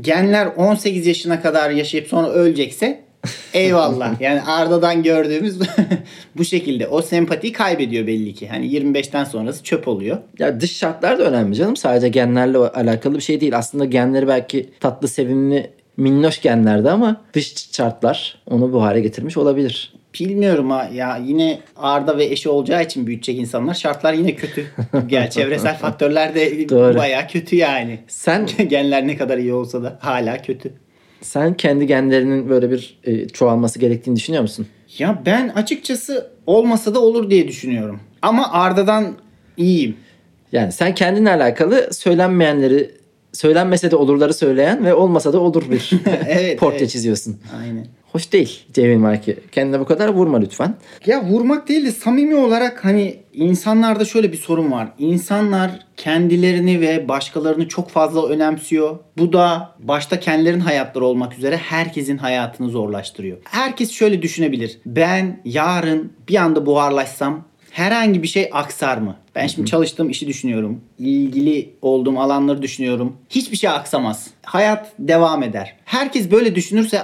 genler 0.00 0.46
18 0.46 1.06
yaşına 1.06 1.42
kadar 1.42 1.70
yaşayıp 1.70 2.06
sonra 2.06 2.28
ölecekse 2.28 3.05
eyvallah. 3.54 4.20
Yani 4.20 4.42
Arda'dan 4.42 5.02
gördüğümüz 5.02 5.58
bu 6.36 6.44
şekilde. 6.44 6.88
O 6.88 7.02
sempatiyi 7.02 7.52
kaybediyor 7.52 8.06
belli 8.06 8.34
ki. 8.34 8.48
Hani 8.48 8.66
25'ten 8.66 9.24
sonrası 9.24 9.64
çöp 9.64 9.88
oluyor. 9.88 10.18
Ya 10.38 10.60
dış 10.60 10.76
şartlar 10.76 11.18
da 11.18 11.22
önemli 11.22 11.54
canım. 11.54 11.76
Sadece 11.76 12.08
genlerle 12.08 12.58
alakalı 12.58 13.14
bir 13.14 13.20
şey 13.20 13.40
değil. 13.40 13.58
Aslında 13.58 13.84
genleri 13.84 14.28
belki 14.28 14.70
tatlı, 14.80 15.08
sevimli, 15.08 15.70
minnoş 15.96 16.42
genlerdi 16.42 16.90
ama 16.90 17.20
dış 17.34 17.54
şartlar 17.72 18.38
onu 18.46 18.72
bu 18.72 18.82
hale 18.82 19.00
getirmiş 19.00 19.36
olabilir. 19.36 19.92
Bilmiyorum 20.20 20.70
ha 20.70 20.90
ya 20.94 21.16
yine 21.16 21.58
Arda 21.76 22.18
ve 22.18 22.24
eşi 22.24 22.48
olacağı 22.48 22.84
için 22.84 23.06
büyütecek 23.06 23.38
insanlar 23.38 23.74
şartlar 23.74 24.12
yine 24.12 24.34
kötü. 24.34 24.66
Yani 25.10 25.30
çevresel 25.30 25.76
faktörler 25.78 26.34
de 26.34 26.68
Doğru. 26.68 26.98
bayağı 26.98 27.28
kötü 27.28 27.56
yani. 27.56 27.98
Sen 28.08 28.46
Genler 28.68 29.06
ne 29.06 29.16
kadar 29.16 29.38
iyi 29.38 29.52
olsa 29.52 29.82
da 29.82 29.98
hala 30.00 30.42
kötü. 30.42 30.72
Sen 31.22 31.54
kendi 31.54 31.86
genlerinin 31.86 32.48
böyle 32.48 32.70
bir 32.70 32.98
e, 33.04 33.28
çoğalması 33.28 33.78
gerektiğini 33.78 34.16
düşünüyor 34.16 34.42
musun? 34.42 34.66
Ya 34.98 35.22
ben 35.26 35.48
açıkçası 35.48 36.30
olmasa 36.46 36.94
da 36.94 37.00
olur 37.00 37.30
diye 37.30 37.48
düşünüyorum. 37.48 38.00
Ama 38.22 38.52
Arda'dan 38.52 39.14
iyiyim. 39.56 39.96
Yani 40.52 40.72
sen 40.72 40.94
kendinle 40.94 41.30
alakalı 41.30 41.94
söylenmeyenleri 41.94 42.90
söylenmese 43.32 43.90
de 43.90 43.96
olurları 43.96 44.34
söyleyen 44.34 44.84
ve 44.84 44.94
olmasa 44.94 45.32
da 45.32 45.40
olur 45.40 45.70
bir 45.70 45.90
Evet, 46.28 46.60
portre 46.60 46.78
evet. 46.78 46.90
çiziyorsun. 46.90 47.36
Aynen. 47.60 47.86
Hoş 48.16 48.32
değil 48.32 48.66
Cemil 48.72 48.96
Marki. 48.96 49.36
Kendine 49.52 49.80
bu 49.80 49.84
kadar 49.84 50.08
vurma 50.08 50.38
lütfen. 50.38 50.74
Ya 51.06 51.24
vurmak 51.24 51.68
değil 51.68 51.86
de 51.86 51.92
samimi 51.92 52.34
olarak 52.34 52.84
hani 52.84 53.16
insanlarda 53.32 54.04
şöyle 54.04 54.32
bir 54.32 54.36
sorun 54.36 54.72
var. 54.72 54.88
İnsanlar 54.98 55.70
kendilerini 55.96 56.80
ve 56.80 57.08
başkalarını 57.08 57.68
çok 57.68 57.90
fazla 57.90 58.28
önemsiyor. 58.28 58.98
Bu 59.18 59.32
da 59.32 59.74
başta 59.78 60.20
kendilerinin 60.20 60.60
hayatları 60.60 61.04
olmak 61.04 61.38
üzere 61.38 61.56
herkesin 61.56 62.18
hayatını 62.18 62.68
zorlaştırıyor. 62.68 63.36
Herkes 63.44 63.90
şöyle 63.90 64.22
düşünebilir. 64.22 64.78
Ben 64.86 65.40
yarın 65.44 66.12
bir 66.28 66.36
anda 66.36 66.66
buharlaşsam 66.66 67.44
herhangi 67.70 68.22
bir 68.22 68.28
şey 68.28 68.50
aksar 68.52 68.98
mı? 68.98 69.16
Ben 69.34 69.46
şimdi 69.46 69.70
çalıştığım 69.70 70.10
işi 70.10 70.26
düşünüyorum. 70.26 70.80
İlgili 70.98 71.74
olduğum 71.82 72.20
alanları 72.20 72.62
düşünüyorum. 72.62 73.16
Hiçbir 73.30 73.56
şey 73.56 73.70
aksamaz. 73.70 74.30
Hayat 74.42 74.92
devam 74.98 75.42
eder. 75.42 75.76
Herkes 75.84 76.30
böyle 76.30 76.54
düşünürse 76.54 77.02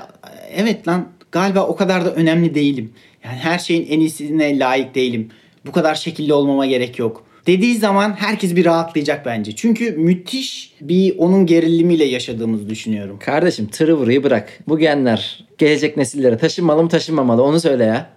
evet 0.57 0.88
lan 0.88 1.09
galiba 1.33 1.67
o 1.67 1.77
kadar 1.77 2.05
da 2.05 2.15
önemli 2.15 2.55
değilim. 2.55 2.93
Yani 3.25 3.37
her 3.37 3.59
şeyin 3.59 3.87
en 3.91 4.01
iyisine 4.01 4.59
layık 4.59 4.95
değilim. 4.95 5.29
Bu 5.67 5.73
kadar 5.73 5.95
şekilli 5.95 6.33
olmama 6.33 6.67
gerek 6.67 6.99
yok. 6.99 7.25
Dediği 7.47 7.77
zaman 7.77 8.12
herkes 8.19 8.57
bir 8.57 8.65
rahatlayacak 8.65 9.27
bence. 9.27 9.53
Çünkü 9.57 9.91
müthiş 9.93 10.73
bir 10.81 11.19
onun 11.19 11.47
gerilimiyle 11.47 12.05
yaşadığımızı 12.05 12.71
düşünüyorum. 12.71 13.19
Kardeşim 13.19 13.69
vuruyu 13.93 14.23
bırak. 14.25 14.59
Bu 14.69 14.79
genler 14.79 15.45
gelecek 15.59 15.97
nesillere 15.97 16.38
taşınmalı 16.38 16.83
mı 16.83 16.88
taşınmamalı 16.88 17.43
onu 17.43 17.61
söyle 17.61 17.85
ya. 17.85 18.11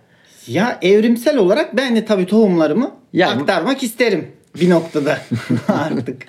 Ya 0.48 0.80
evrimsel 0.82 1.38
olarak 1.38 1.78
ben 1.78 1.95
de 1.95 2.06
tabii 2.06 2.26
tohumlarımı 2.26 2.91
Ya- 3.13 3.30
aktarmak 3.30 3.84
isterim 3.84 4.28
bir 4.62 4.69
noktada 4.69 5.17
artık. 5.67 6.26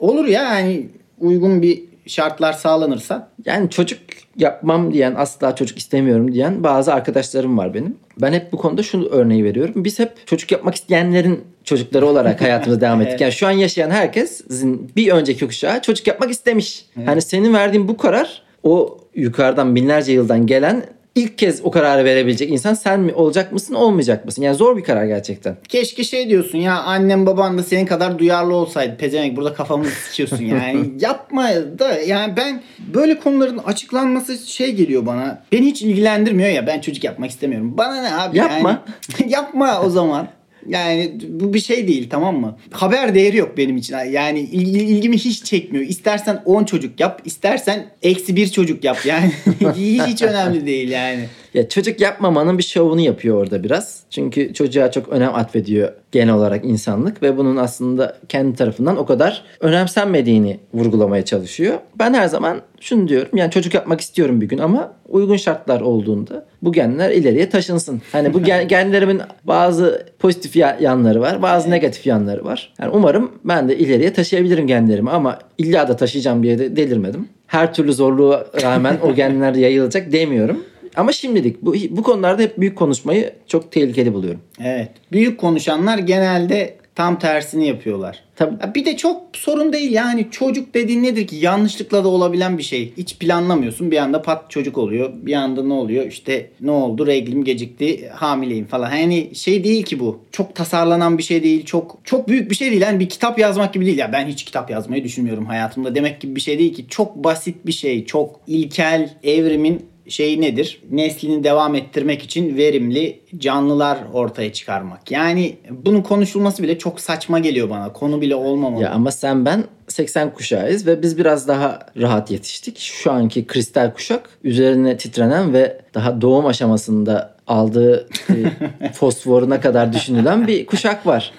Olur 0.00 0.26
ya 0.26 0.42
yani 0.42 0.86
uygun 1.18 1.62
bir 1.62 1.82
şartlar 2.06 2.52
sağlanırsa. 2.52 3.28
Yani 3.44 3.70
çocuk 3.70 4.00
yapmam 4.36 4.92
diyen 4.92 5.14
asla 5.14 5.56
çocuk 5.56 5.78
istemiyorum 5.78 6.32
diyen 6.32 6.64
bazı 6.64 6.94
arkadaşlarım 6.94 7.58
var 7.58 7.74
benim. 7.74 7.96
Ben 8.20 8.32
hep 8.32 8.52
bu 8.52 8.56
konuda 8.56 8.82
şunu 8.82 9.06
örneği 9.06 9.44
veriyorum. 9.44 9.84
Biz 9.84 9.98
hep 9.98 10.26
çocuk 10.26 10.52
yapmak 10.52 10.74
isteyenlerin 10.74 11.44
çocukları 11.64 12.06
olarak 12.06 12.40
hayatımıza 12.40 12.80
devam 12.80 13.02
ettik. 13.02 13.20
Yani 13.20 13.32
şu 13.32 13.46
an 13.46 13.50
yaşayan 13.50 13.90
herkesin 13.90 14.92
bir 14.96 15.12
önceki 15.12 15.46
kuşağı 15.46 15.82
çocuk 15.82 16.06
yapmak 16.06 16.30
istemiş. 16.30 16.86
Hani 17.06 17.22
senin 17.22 17.54
verdiğin 17.54 17.88
bu 17.88 17.96
karar 17.96 18.42
o 18.62 18.98
yukarıdan 19.14 19.74
binlerce 19.74 20.12
yıldan 20.12 20.46
gelen 20.46 20.82
ilk 21.14 21.38
kez 21.38 21.60
o 21.64 21.70
kararı 21.70 22.04
verebilecek 22.04 22.50
insan 22.50 22.74
sen 22.74 23.00
mi 23.00 23.14
olacak 23.14 23.52
mısın 23.52 23.74
olmayacak 23.74 24.24
mısın? 24.24 24.42
Yani 24.42 24.56
zor 24.56 24.76
bir 24.76 24.84
karar 24.84 25.04
gerçekten. 25.04 25.56
Keşke 25.68 26.04
şey 26.04 26.28
diyorsun 26.28 26.58
ya 26.58 26.82
annem 26.82 27.26
baban 27.26 27.58
da 27.58 27.62
senin 27.62 27.86
kadar 27.86 28.18
duyarlı 28.18 28.54
olsaydı. 28.54 28.96
Pezevenk 28.96 29.36
burada 29.36 29.54
kafamızı 29.54 29.90
sıçıyorsun 29.90 30.44
yani. 30.44 30.90
Yapma 31.00 31.48
da 31.78 31.98
yani 31.98 32.36
ben 32.36 32.62
böyle 32.94 33.18
konuların 33.18 33.58
açıklanması 33.58 34.46
şey 34.46 34.72
geliyor 34.72 35.06
bana. 35.06 35.42
Beni 35.52 35.66
hiç 35.66 35.82
ilgilendirmiyor 35.82 36.48
ya 36.48 36.66
ben 36.66 36.80
çocuk 36.80 37.04
yapmak 37.04 37.30
istemiyorum. 37.30 37.74
Bana 37.78 38.02
ne 38.02 38.16
abi 38.16 38.38
Yapma. 38.38 38.82
yani. 39.20 39.32
Yapma 39.32 39.82
o 39.82 39.90
zaman. 39.90 40.28
Yani 40.68 41.12
bu 41.28 41.54
bir 41.54 41.60
şey 41.60 41.88
değil 41.88 42.08
tamam 42.10 42.40
mı? 42.40 42.58
Haber 42.70 43.14
değeri 43.14 43.36
yok 43.36 43.56
benim 43.56 43.76
için. 43.76 43.96
Yani 43.96 44.40
il- 44.40 44.74
ilgimi 44.88 45.18
hiç 45.18 45.44
çekmiyor. 45.44 45.86
İstersen 45.86 46.42
10 46.44 46.64
çocuk 46.64 47.00
yap, 47.00 47.22
istersen 47.24 47.86
eksi 48.02 48.36
bir 48.36 48.48
çocuk 48.48 48.84
yap. 48.84 48.98
Yani 49.06 49.32
hiç 50.06 50.22
önemli 50.22 50.66
değil 50.66 50.88
yani. 50.90 51.24
Ya 51.54 51.68
çocuk 51.68 52.00
yapmamanın 52.00 52.58
bir 52.58 52.62
şovunu 52.62 53.00
yapıyor 53.00 53.36
orada 53.36 53.64
biraz. 53.64 54.00
Çünkü 54.10 54.54
çocuğa 54.54 54.90
çok 54.90 55.08
önem 55.08 55.34
atfediyor 55.34 55.92
genel 56.12 56.34
olarak 56.34 56.64
insanlık 56.64 57.22
ve 57.22 57.36
bunun 57.36 57.56
aslında 57.56 58.16
kendi 58.28 58.56
tarafından 58.56 58.96
o 58.96 59.06
kadar 59.06 59.44
önemsenmediğini 59.60 60.58
vurgulamaya 60.74 61.24
çalışıyor. 61.24 61.74
Ben 61.98 62.14
her 62.14 62.26
zaman 62.28 62.60
şunu 62.80 63.08
diyorum 63.08 63.30
yani 63.34 63.50
çocuk 63.50 63.74
yapmak 63.74 64.00
istiyorum 64.00 64.40
bir 64.40 64.48
gün 64.48 64.58
ama 64.58 64.92
uygun 65.08 65.36
şartlar 65.36 65.80
olduğunda 65.80 66.46
bu 66.62 66.72
genler 66.72 67.10
ileriye 67.10 67.48
taşınsın. 67.50 68.02
Hani 68.12 68.34
bu 68.34 68.42
gen, 68.42 68.68
genlerimin 68.68 69.20
bazı 69.44 70.06
pozitif 70.18 70.56
ya- 70.56 70.78
yanları 70.80 71.20
var, 71.20 71.42
bazı 71.42 71.70
negatif 71.70 72.06
yanları 72.06 72.44
var. 72.44 72.72
Yani 72.80 72.90
umarım 72.94 73.32
ben 73.44 73.68
de 73.68 73.78
ileriye 73.78 74.12
taşıyabilirim 74.12 74.66
genlerimi 74.66 75.10
ama 75.10 75.38
illa 75.58 75.88
da 75.88 75.96
taşıyacağım 75.96 76.42
diye 76.42 76.58
de 76.58 76.76
delirmedim. 76.76 77.28
Her 77.46 77.74
türlü 77.74 77.92
zorluğa 77.92 78.46
rağmen 78.62 78.96
o 79.02 79.14
genler 79.14 79.54
yayılacak 79.54 80.12
demiyorum. 80.12 80.64
Ama 80.96 81.12
şimdilik 81.12 81.62
bu, 81.62 81.74
bu 81.90 82.02
konularda 82.02 82.42
hep 82.42 82.60
büyük 82.60 82.78
konuşmayı 82.78 83.32
çok 83.46 83.72
tehlikeli 83.72 84.14
buluyorum. 84.14 84.40
Evet. 84.60 84.90
Büyük 85.12 85.40
konuşanlar 85.40 85.98
genelde 85.98 86.76
tam 86.94 87.18
tersini 87.18 87.66
yapıyorlar. 87.66 88.24
Tabii. 88.36 88.54
Ya 88.62 88.74
Bir 88.74 88.84
de 88.84 88.96
çok 88.96 89.22
sorun 89.32 89.72
değil 89.72 89.92
yani 89.92 90.26
çocuk 90.30 90.74
dediğin 90.74 91.02
nedir 91.02 91.26
ki 91.26 91.36
yanlışlıkla 91.36 92.04
da 92.04 92.08
olabilen 92.08 92.58
bir 92.58 92.62
şey. 92.62 92.92
Hiç 92.96 93.18
planlamıyorsun 93.18 93.90
bir 93.90 93.96
anda 93.96 94.22
pat 94.22 94.50
çocuk 94.50 94.78
oluyor. 94.78 95.10
Bir 95.14 95.34
anda 95.34 95.62
ne 95.62 95.72
oluyor 95.72 96.06
işte 96.06 96.50
ne 96.60 96.70
oldu 96.70 97.06
reglim 97.06 97.44
gecikti 97.44 98.08
hamileyim 98.08 98.66
falan. 98.66 98.96
Yani 98.96 99.34
şey 99.34 99.64
değil 99.64 99.82
ki 99.84 100.00
bu. 100.00 100.20
Çok 100.32 100.54
tasarlanan 100.54 101.18
bir 101.18 101.22
şey 101.22 101.42
değil. 101.42 101.64
Çok 101.64 101.98
çok 102.04 102.28
büyük 102.28 102.50
bir 102.50 102.56
şey 102.56 102.70
değil. 102.70 102.82
Yani 102.82 103.00
bir 103.00 103.08
kitap 103.08 103.38
yazmak 103.38 103.74
gibi 103.74 103.86
değil. 103.86 103.98
Ya 103.98 104.12
ben 104.12 104.26
hiç 104.26 104.44
kitap 104.44 104.70
yazmayı 104.70 105.04
düşünmüyorum 105.04 105.46
hayatımda 105.46 105.94
demek 105.94 106.20
gibi 106.20 106.36
bir 106.36 106.40
şey 106.40 106.58
değil 106.58 106.74
ki. 106.74 106.84
Çok 106.88 107.16
basit 107.16 107.66
bir 107.66 107.72
şey. 107.72 108.04
Çok 108.04 108.40
ilkel 108.46 109.10
evrimin 109.24 109.93
şey 110.08 110.40
nedir? 110.40 110.82
Neslini 110.90 111.44
devam 111.44 111.74
ettirmek 111.74 112.22
için 112.22 112.56
verimli 112.56 113.20
canlılar 113.38 113.98
ortaya 114.12 114.52
çıkarmak. 114.52 115.10
Yani 115.10 115.56
bunun 115.70 116.02
konuşulması 116.02 116.62
bile 116.62 116.78
çok 116.78 117.00
saçma 117.00 117.38
geliyor 117.38 117.70
bana. 117.70 117.92
Konu 117.92 118.20
bile 118.20 118.34
olmamalı. 118.34 118.82
Ya 118.82 118.90
ama 118.90 119.10
sen 119.10 119.44
ben 119.44 119.64
80 119.88 120.34
kuşağıyız 120.34 120.86
ve 120.86 121.02
biz 121.02 121.18
biraz 121.18 121.48
daha 121.48 121.78
rahat 122.00 122.30
yetiştik. 122.30 122.78
Şu 122.78 123.12
anki 123.12 123.46
kristal 123.46 123.94
kuşak 123.94 124.28
üzerine 124.44 124.96
titrenen 124.96 125.52
ve 125.52 125.80
daha 125.94 126.20
doğum 126.20 126.46
aşamasında 126.46 127.33
aldığı 127.46 128.08
e, 128.30 128.34
fosforuna 128.92 129.60
kadar 129.60 129.92
düşünülen 129.92 130.46
bir 130.46 130.66
kuşak 130.66 131.06
var. 131.06 131.32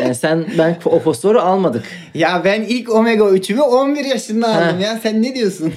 Yani 0.00 0.14
sen 0.14 0.44
ben 0.58 0.76
o 0.84 0.98
fosforu 0.98 1.40
almadık. 1.40 1.84
Ya 2.14 2.42
ben 2.44 2.62
ilk 2.62 2.94
omega 2.94 3.24
3'ümü 3.24 3.60
11 3.60 4.04
yaşında 4.04 4.48
aldım 4.48 4.76
Ha. 4.80 4.84
ya. 4.86 4.98
Sen 5.02 5.22
ne 5.22 5.34
diyorsun? 5.34 5.72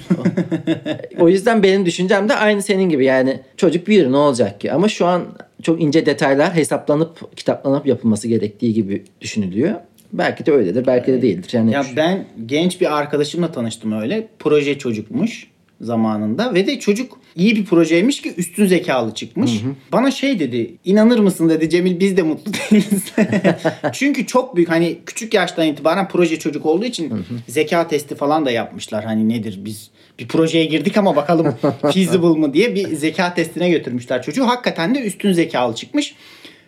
O 1.20 1.30
yüzden 1.30 1.64
benim 1.64 1.86
düşüncem 1.86 2.30
de 2.30 2.36
aynı 2.36 2.62
senin 2.62 2.90
gibi. 2.90 3.06
Yani 3.06 3.40
çocuk 3.58 3.88
büyür 3.88 4.12
ne 4.12 4.18
olacak 4.18 4.62
ki? 4.62 4.72
Ama 4.72 4.88
şu 4.88 5.06
an 5.06 5.24
çok 5.64 5.82
ince 5.82 6.06
detaylar 6.06 6.56
hesaplanıp 6.56 7.38
kitaplanıp 7.38 7.86
yapılması 7.88 8.28
gerektiği 8.28 8.74
gibi 8.74 9.04
düşünülüyor. 9.22 9.76
Belki 10.14 10.46
de 10.46 10.52
öyledir, 10.52 10.86
belki 10.88 11.14
de 11.14 11.22
değildir. 11.22 11.50
Yani 11.54 11.72
ya 11.72 11.86
ben 11.96 12.26
genç 12.46 12.82
bir 12.82 12.98
arkadaşımla 12.98 13.52
tanıştım 13.52 14.02
öyle. 14.02 14.28
Proje 14.40 14.78
çocukmuş 14.78 15.48
zamanında 15.82 16.54
ve 16.54 16.68
de 16.68 16.80
çocuk 16.80 17.20
iyi 17.36 17.56
bir 17.56 17.66
projeymiş 17.66 18.22
ki 18.22 18.34
üstün 18.38 18.66
zekalı 18.66 19.14
çıkmış. 19.14 19.52
Bana 19.92 20.12
şey 20.12 20.40
dedi 20.40 20.76
inanır 20.86 21.20
mısın 21.20 21.50
dedi 21.50 21.70
Cemil 21.70 22.00
biz 22.00 22.18
de 22.18 22.22
mutlu 22.22 22.54
değiliz. 22.72 23.04
Çünkü 23.94 24.26
çok 24.28 24.56
büyük 24.56 24.70
hani 24.70 24.98
küçük 25.06 25.34
yaştan 25.34 25.68
itibaren 25.68 26.08
proje 26.08 26.40
çocuk 26.40 26.66
olduğu 26.66 26.86
için 26.86 27.26
zeka 27.48 27.88
testi 27.88 28.16
falan 28.16 28.46
da 28.46 28.52
yapmışlar. 28.52 29.06
Hani 29.06 29.30
nedir 29.30 29.60
biz 29.66 29.92
bir 30.20 30.28
projeye 30.28 30.66
girdik 30.66 30.98
ama 30.98 31.16
bakalım 31.16 31.56
feasible 31.94 32.40
mı 32.40 32.54
diye 32.54 32.76
bir 32.76 32.96
zeka 32.96 33.34
testine 33.34 33.70
götürmüşler 33.70 34.22
çocuğu. 34.22 34.48
Hakikaten 34.48 34.96
de 34.96 35.00
üstün 35.00 35.34
zekalı 35.34 35.76
çıkmış. 35.76 36.16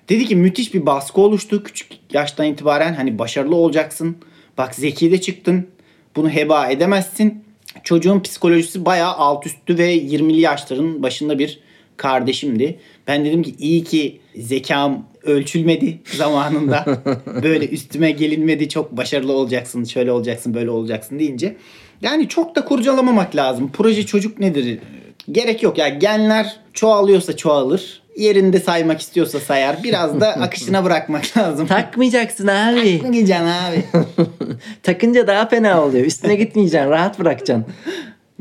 Dedi 0.10 0.26
ki 0.26 0.36
müthiş 0.36 0.74
bir 0.74 0.86
baskı 0.86 1.22
oluştu 1.22 1.64
küçük 1.64 1.88
yaştan 2.14 2.46
itibaren 2.46 2.94
hani 2.94 3.20
başarılı 3.20 3.56
olacaksın. 3.56 4.18
Bak 4.58 4.76
zeki 4.76 5.12
de 5.12 5.22
çıktın. 5.22 5.68
Bunu 6.16 6.30
heba 6.30 6.68
edemezsin. 6.70 7.43
Çocuğun 7.84 8.20
psikolojisi 8.20 8.86
bayağı 8.86 9.14
alt 9.14 9.46
üstü 9.46 9.78
ve 9.78 9.98
20'li 9.98 10.40
yaşların 10.40 11.04
başında 11.04 11.40
bir 11.40 11.60
kardeşimdi. 11.98 12.80
Ben 13.08 13.26
dedim 13.26 13.44
ki 13.44 13.56
iyi 13.60 13.84
ki 13.84 14.20
zekam 14.36 15.06
ölçülmedi 15.24 16.00
zamanında. 16.18 16.86
böyle 17.44 17.68
üstüme 17.68 18.12
gelinmedi 18.12 18.70
çok 18.70 18.98
başarılı 18.98 19.34
olacaksın, 19.34 19.84
şöyle 19.84 20.12
olacaksın, 20.12 20.54
böyle 20.54 20.70
olacaksın 20.70 21.20
deyince. 21.20 21.56
Yani 22.02 22.28
çok 22.30 22.56
da 22.56 22.66
kurcalamamak 22.66 23.36
lazım. 23.36 23.72
Proje 23.74 24.06
çocuk 24.06 24.40
nedir? 24.40 24.80
Gerek 25.32 25.64
yok 25.64 25.78
ya. 25.78 25.90
Genler 25.90 26.60
çoğalıyorsa 26.74 27.38
çoğalır. 27.38 28.03
Yerinde 28.18 28.60
saymak 28.60 29.02
istiyorsa 29.02 29.40
sayar. 29.40 29.84
Biraz 29.84 30.20
da 30.22 30.28
akışına 30.42 30.84
bırakmak 30.84 31.38
lazım. 31.38 31.68
Takmayacaksın 31.68 32.48
abi. 32.48 33.00
Takmayacaksın 33.02 33.48
abi. 33.48 33.84
Takınca 34.84 35.28
daha 35.28 35.48
fena 35.50 35.84
oluyor. 35.86 36.06
Üstüne 36.06 36.36
gitmeyeceksin. 36.36 36.90
Rahat 36.90 37.20
bırakacaksın. 37.20 37.66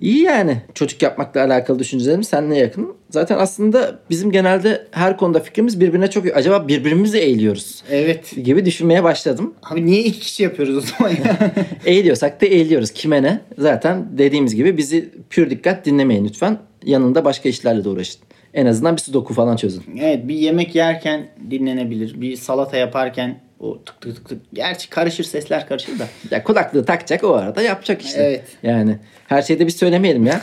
İyi 0.01 0.23
yani. 0.23 0.57
Çocuk 0.75 1.03
yapmakla 1.03 1.41
alakalı 1.45 1.79
düşüncelerimiz 1.79 2.29
seninle 2.29 2.59
yakın. 2.59 2.95
Zaten 3.11 3.39
aslında 3.39 3.99
bizim 4.11 4.33
genelde 4.33 4.87
her 4.91 5.17
konuda 5.17 5.41
fikrimiz 5.41 5.81
birbirine 5.81 6.11
çok... 6.11 6.37
Acaba 6.37 6.69
birbirimizi 6.69 7.19
eğiliyoruz 7.19 7.83
Evet. 7.91 8.33
gibi 8.45 8.65
düşünmeye 8.65 9.05
başladım. 9.05 9.55
Abi 9.63 9.87
niye 9.87 10.03
iki 10.03 10.21
kişi 10.21 10.43
yapıyoruz 10.43 10.77
o 10.77 10.81
zaman 10.81 11.11
ya? 11.11 11.51
Eğiliyorsak 11.85 12.41
da 12.41 12.47
eğiliyoruz. 12.47 12.91
Kime 12.91 13.23
ne? 13.23 13.41
Zaten 13.59 14.07
dediğimiz 14.19 14.55
gibi 14.55 14.77
bizi 14.77 15.11
pür 15.31 15.51
dikkat 15.51 15.87
dinlemeyin 15.87 16.25
lütfen. 16.25 16.59
Yanında 16.85 17.25
başka 17.25 17.49
işlerle 17.49 17.85
de 17.85 17.89
uğraşın. 17.89 18.21
En 18.55 18.67
azından 18.67 18.97
bir 18.97 19.01
sudoku 19.01 19.35
falan 19.35 19.57
çözün. 19.57 19.83
evet 20.01 20.29
bir 20.29 20.35
yemek 20.35 20.75
yerken 20.75 21.29
dinlenebilir. 21.51 22.21
Bir 22.21 22.37
salata 22.37 22.77
yaparken 22.77 23.41
o 23.61 23.85
tık 23.85 24.01
tık 24.01 24.17
tık 24.17 24.29
tık. 24.29 24.43
Gerçi 24.53 24.91
karışır 24.91 25.25
sesler 25.25 25.69
karışır 25.69 25.99
da. 25.99 26.07
Ya 26.31 26.45
kulaklığı 26.45 26.85
takacak 26.85 27.25
o 27.25 27.35
arada 27.35 27.63
yapacak 27.63 28.03
işte. 28.03 28.23
Evet. 28.23 28.45
Yani 28.63 28.99
her 29.29 29.43
şeyde 29.43 29.67
biz 29.67 29.77
söylemeyelim 29.77 30.27
ya. 30.27 30.41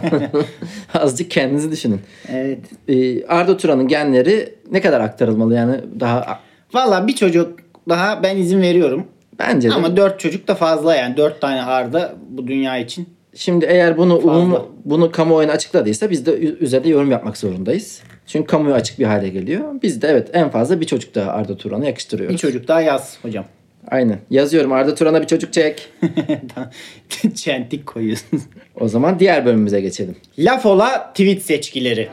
Azıcık 0.94 1.30
kendinizi 1.30 1.70
düşünün. 1.70 2.00
Evet. 2.28 2.58
Ee, 2.88 3.26
Arda 3.26 3.56
Turan'ın 3.56 3.88
genleri 3.88 4.54
ne 4.70 4.80
kadar 4.80 5.00
aktarılmalı 5.00 5.54
yani 5.54 5.80
daha 6.00 6.40
Valla 6.74 7.06
bir 7.06 7.14
çocuk 7.14 7.58
daha 7.88 8.22
ben 8.22 8.36
izin 8.36 8.62
veriyorum. 8.62 9.06
bence 9.38 9.70
de. 9.70 9.74
Ama 9.74 9.96
dört 9.96 10.20
çocuk 10.20 10.48
da 10.48 10.54
fazla 10.54 10.94
yani. 10.94 11.16
Dört 11.16 11.40
tane 11.40 11.62
Arda 11.62 12.14
bu 12.30 12.46
dünya 12.46 12.78
için. 12.78 13.08
Şimdi 13.34 13.64
eğer 13.64 13.98
bunu 13.98 14.16
umum, 14.18 14.66
bunu 14.84 15.12
kamuoyuna 15.12 15.52
açıkladıysa 15.52 16.10
biz 16.10 16.26
de 16.26 16.32
üzerinde 16.38 16.88
yorum 16.88 17.10
yapmak 17.10 17.36
zorundayız. 17.36 18.02
Çünkü 18.26 18.46
kamuoyu 18.46 18.74
açık 18.74 18.98
bir 18.98 19.04
hale 19.04 19.28
geliyor. 19.28 19.74
Biz 19.82 20.02
de 20.02 20.08
evet 20.08 20.30
en 20.32 20.50
fazla 20.50 20.80
bir 20.80 20.86
çocuk 20.86 21.14
daha 21.14 21.30
Arda 21.30 21.56
Turan'a 21.56 21.86
yakıştırıyoruz. 21.86 22.34
Bir 22.34 22.38
çocuk 22.38 22.68
daha 22.68 22.80
yaz 22.80 23.18
hocam. 23.22 23.44
Aynen. 23.88 24.18
Yazıyorum 24.30 24.72
Arda 24.72 24.94
Turan'a 24.94 25.22
bir 25.22 25.26
çocuk 25.26 25.52
çek. 25.52 25.88
Çentik 27.34 27.86
koyuyorsunuz. 27.86 28.42
O 28.80 28.88
zaman 28.88 29.18
diğer 29.18 29.46
bölümümüze 29.46 29.80
geçelim. 29.80 30.16
Laf 30.38 30.66
ola 30.66 31.12
tweet 31.14 31.42
seçkileri. 31.42 32.08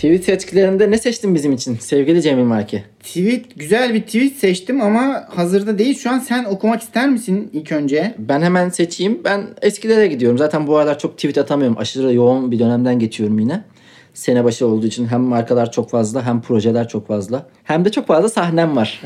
Tweet 0.00 0.24
seçkilerinde 0.24 0.90
ne 0.90 0.98
seçtin 0.98 1.34
bizim 1.34 1.52
için 1.52 1.74
sevgili 1.74 2.22
Cemil 2.22 2.42
Marki? 2.42 2.84
Tweet 3.00 3.56
güzel 3.56 3.94
bir 3.94 4.02
tweet 4.02 4.36
seçtim 4.36 4.80
ama 4.80 5.24
hazırda 5.28 5.78
değil. 5.78 5.98
Şu 5.98 6.10
an 6.10 6.18
sen 6.18 6.44
okumak 6.44 6.82
ister 6.82 7.08
misin 7.08 7.50
ilk 7.52 7.72
önce? 7.72 8.14
Ben 8.18 8.42
hemen 8.42 8.68
seçeyim. 8.68 9.20
Ben 9.24 9.46
eskilere 9.62 10.06
gidiyorum. 10.06 10.38
Zaten 10.38 10.66
bu 10.66 10.76
aralar 10.76 10.98
çok 10.98 11.16
tweet 11.16 11.38
atamıyorum. 11.38 11.78
Aşırı 11.78 12.14
yoğun 12.14 12.50
bir 12.52 12.58
dönemden 12.58 12.98
geçiyorum 12.98 13.38
yine. 13.38 13.64
Sene 14.14 14.44
başı 14.44 14.66
olduğu 14.66 14.86
için 14.86 15.06
hem 15.06 15.20
markalar 15.20 15.72
çok 15.72 15.90
fazla 15.90 16.26
hem 16.26 16.40
projeler 16.42 16.88
çok 16.88 17.08
fazla. 17.08 17.46
Hem 17.64 17.84
de 17.84 17.90
çok 17.90 18.06
fazla 18.06 18.28
sahnem 18.28 18.76
var. 18.76 19.02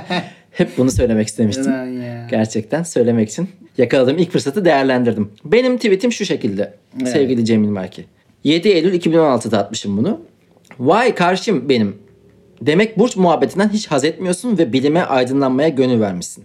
Hep 0.50 0.78
bunu 0.78 0.90
söylemek 0.90 1.28
istemiştim. 1.28 1.72
Ulan 1.72 1.86
ya. 1.86 2.26
Gerçekten 2.30 2.82
söylemek 2.82 3.28
için 3.30 3.48
yakaladığım 3.78 4.18
ilk 4.18 4.30
fırsatı 4.30 4.64
değerlendirdim. 4.64 5.30
Benim 5.44 5.76
tweetim 5.76 6.12
şu 6.12 6.24
şekilde 6.24 6.74
sevgili 7.04 7.44
Cemil 7.44 7.68
Marki. 7.68 8.04
7 8.44 8.68
Eylül 8.68 8.94
2016'da 9.00 9.58
atmışım 9.58 9.96
bunu. 9.96 10.31
Vay 10.78 11.14
karşım 11.14 11.68
benim. 11.68 12.02
Demek 12.60 12.98
burç 12.98 13.16
muhabbetinden 13.16 13.68
hiç 13.68 13.86
haz 13.86 14.04
etmiyorsun 14.04 14.58
ve 14.58 14.72
bilime 14.72 15.02
aydınlanmaya 15.02 15.68
gönül 15.68 16.00
vermişsin. 16.00 16.44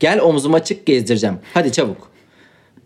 Gel 0.00 0.20
omzuma 0.20 0.64
çık 0.64 0.86
gezdireceğim. 0.86 1.36
Hadi 1.54 1.72
çabuk. 1.72 2.12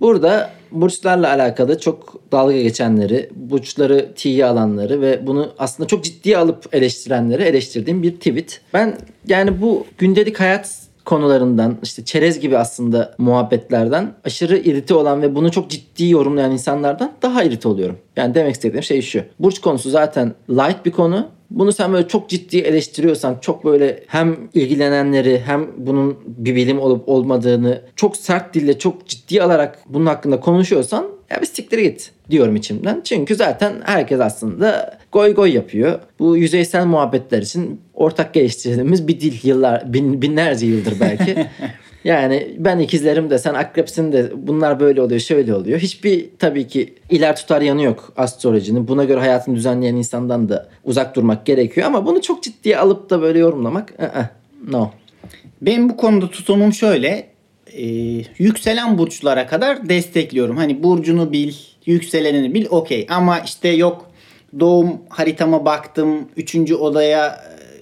Burada 0.00 0.50
burçlarla 0.72 1.28
alakalı 1.28 1.80
çok 1.80 2.20
dalga 2.32 2.62
geçenleri, 2.62 3.30
burçları 3.34 4.12
tiye 4.14 4.46
alanları 4.46 5.00
ve 5.00 5.26
bunu 5.26 5.52
aslında 5.58 5.86
çok 5.86 6.04
ciddiye 6.04 6.38
alıp 6.38 6.74
eleştirenleri 6.74 7.42
eleştirdiğim 7.42 8.02
bir 8.02 8.12
tweet. 8.12 8.60
Ben 8.74 8.98
yani 9.28 9.60
bu 9.60 9.86
gündelik 9.98 10.40
hayat 10.40 10.86
konularından 11.06 11.78
işte 11.82 12.04
çerez 12.04 12.40
gibi 12.40 12.58
aslında 12.58 13.14
muhabbetlerden 13.18 14.14
aşırı 14.24 14.58
irite 14.58 14.94
olan 14.94 15.22
ve 15.22 15.34
bunu 15.34 15.50
çok 15.50 15.70
ciddi 15.70 16.08
yorumlayan 16.08 16.52
insanlardan 16.52 17.12
daha 17.22 17.42
irite 17.42 17.68
oluyorum. 17.68 17.98
Yani 18.16 18.34
demek 18.34 18.54
istediğim 18.54 18.82
şey 18.82 19.02
şu. 19.02 19.22
Burç 19.38 19.60
konusu 19.60 19.90
zaten 19.90 20.34
light 20.50 20.86
bir 20.86 20.90
konu. 20.90 21.28
Bunu 21.50 21.72
sen 21.72 21.92
böyle 21.92 22.08
çok 22.08 22.28
ciddi 22.28 22.58
eleştiriyorsan, 22.58 23.36
çok 23.40 23.64
böyle 23.64 24.04
hem 24.06 24.36
ilgilenenleri 24.54 25.42
hem 25.46 25.66
bunun 25.76 26.16
bir 26.26 26.56
bilim 26.56 26.80
olup 26.80 27.08
olmadığını 27.08 27.82
çok 27.96 28.16
sert 28.16 28.54
dille, 28.54 28.78
çok 28.78 29.06
ciddi 29.06 29.42
alarak 29.42 29.78
bunun 29.86 30.06
hakkında 30.06 30.40
konuşuyorsan 30.40 31.06
ya 31.30 31.40
bir 31.40 31.46
siktir 31.46 31.78
git 31.78 32.10
diyorum 32.30 32.56
içimden. 32.56 33.00
Çünkü 33.04 33.34
zaten 33.34 33.74
herkes 33.84 34.20
aslında 34.20 34.95
goy 35.16 35.35
goy 35.35 35.55
yapıyor. 35.55 35.98
Bu 36.18 36.37
yüzeysel 36.37 36.87
muhabbetler 36.87 37.42
için 37.42 37.81
ortak 37.94 38.35
geliştirdiğimiz 38.35 39.09
bir 39.09 39.20
dil 39.20 39.48
yıllar, 39.48 39.92
bin, 39.92 40.22
binlerce 40.22 40.66
yıldır 40.66 41.00
belki. 41.00 41.46
Yani 42.05 42.55
ben 42.59 42.79
ikizlerim 42.79 43.31
de 43.31 43.38
sen 43.38 43.55
akrepsin 43.55 44.12
de 44.12 44.33
bunlar 44.37 44.81
böyle 44.81 45.02
oluyor 45.02 45.20
şöyle 45.20 45.55
oluyor. 45.55 45.79
Hiçbir 45.79 46.26
tabii 46.38 46.66
ki 46.66 46.94
iler 47.11 47.37
tutar 47.37 47.61
yanı 47.61 47.83
yok 47.83 48.12
astrolojinin. 48.16 48.88
Buna 48.88 49.05
göre 49.05 49.20
hayatını 49.20 49.57
düzenleyen 49.57 49.94
insandan 49.94 50.48
da 50.48 50.68
uzak 50.85 51.16
durmak 51.16 51.46
gerekiyor. 51.46 51.87
Ama 51.87 52.07
bunu 52.07 52.22
çok 52.22 52.42
ciddiye 52.42 52.79
alıp 52.79 53.11
da 53.11 53.22
böyle 53.22 53.38
yorumlamak 53.38 53.94
no. 54.68 54.90
Benim 55.62 55.88
bu 55.88 55.96
konuda 55.96 56.31
tutumum 56.31 56.72
şöyle. 56.72 57.26
e, 57.72 57.85
yükselen 58.38 58.98
burçlara 58.98 59.46
kadar 59.46 59.88
destekliyorum. 59.88 60.57
Hani 60.57 60.83
burcunu 60.83 61.33
bil, 61.33 61.52
yükselenini 61.87 62.55
bil 62.55 62.66
okey. 62.70 63.07
Ama 63.11 63.38
işte 63.38 63.68
yok 63.68 64.11
doğum 64.61 64.98
haritama 65.09 65.64
baktım. 65.64 66.28
Üçüncü 66.37 66.74
odaya 66.74 67.26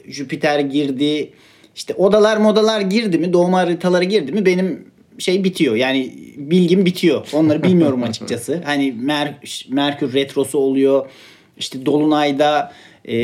e, 0.07 0.13
Jüpiter 0.13 0.59
girdi. 0.59 1.31
İşte 1.77 1.95
odalar 1.95 2.37
modalar 2.37 2.81
girdi 2.81 3.19
mi, 3.19 3.33
doğum 3.33 3.53
haritaları 3.53 4.05
girdi 4.05 4.33
mi 4.33 4.47
benim 4.47 4.85
şey 5.19 5.45
bitiyor. 5.45 5.75
Yani 5.77 6.13
bilgim 6.37 6.85
bitiyor. 6.87 7.29
Onları 7.33 7.63
bilmiyorum 7.63 8.03
açıkçası. 8.09 8.63
Hani 8.65 8.95
Mer- 9.05 9.75
Merkür 9.75 10.13
retrosu 10.13 10.59
oluyor. 10.59 11.07
İşte 11.59 11.87
Dolunay'da 11.87 12.73
e, 13.09 13.17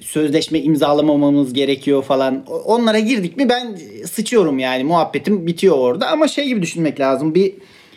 sözleşme 0.00 0.60
imzalamamamız 0.60 1.52
gerekiyor 1.52 2.02
falan. 2.02 2.44
Onlara 2.64 2.98
girdik 2.98 3.36
mi 3.36 3.48
ben 3.48 3.78
sıçıyorum 4.06 4.58
yani. 4.58 4.84
Muhabbetim 4.84 5.46
bitiyor 5.46 5.78
orada. 5.78 6.08
Ama 6.08 6.28
şey 6.28 6.46
gibi 6.46 6.62
düşünmek 6.62 7.00
lazım. 7.00 7.34
Bir 7.34 7.54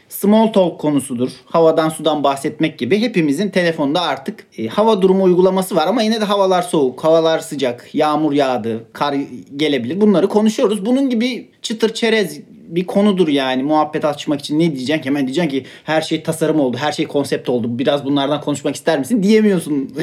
small 0.10 0.48
talk 0.48 0.80
konusudur. 0.80 1.30
Havadan 1.46 1.90
sudan 1.90 2.24
bahsetmek 2.24 2.80
gibi. 2.80 3.02
Hepimizin 3.02 3.50
telefonda 3.50 4.02
artık 4.02 4.48
e, 4.58 4.68
hava 4.68 5.02
durumu 5.02 5.24
uygulaması 5.24 5.76
var 5.76 5.88
ama 5.88 6.02
yine 6.02 6.22
de 6.22 6.26
havalar 6.26 6.62
soğuk, 6.62 7.04
havalar 7.04 7.40
sıcak, 7.40 7.90
yağmur 7.96 8.34
yağdı, 8.34 8.84
kar 8.94 9.16
gelebilir. 9.56 10.02
Bunları 10.02 10.30
konuşuyoruz. 10.30 10.86
Bunun 10.86 11.10
gibi 11.10 11.50
çıtır 11.62 11.94
çerez 11.94 12.40
bir 12.68 12.86
konudur 12.86 13.28
yani 13.28 13.64
muhabbet 13.64 14.06
açmak 14.06 14.40
için 14.40 14.60
ne 14.60 14.76
diyeceksin 14.76 15.02
ki 15.02 15.10
hemen 15.10 15.28
diyeceksin 15.28 15.50
ki 15.50 15.66
her 15.84 16.02
şey 16.02 16.24
tasarım 16.24 16.60
oldu 16.60 16.78
her 16.78 16.92
şey 16.92 17.08
konsept 17.08 17.50
oldu 17.50 17.80
biraz 17.80 18.06
bunlardan 18.06 18.42
konuşmak 18.42 18.76
ister 18.76 19.00
misin 19.00 19.24
diyemiyorsun. 19.24 19.96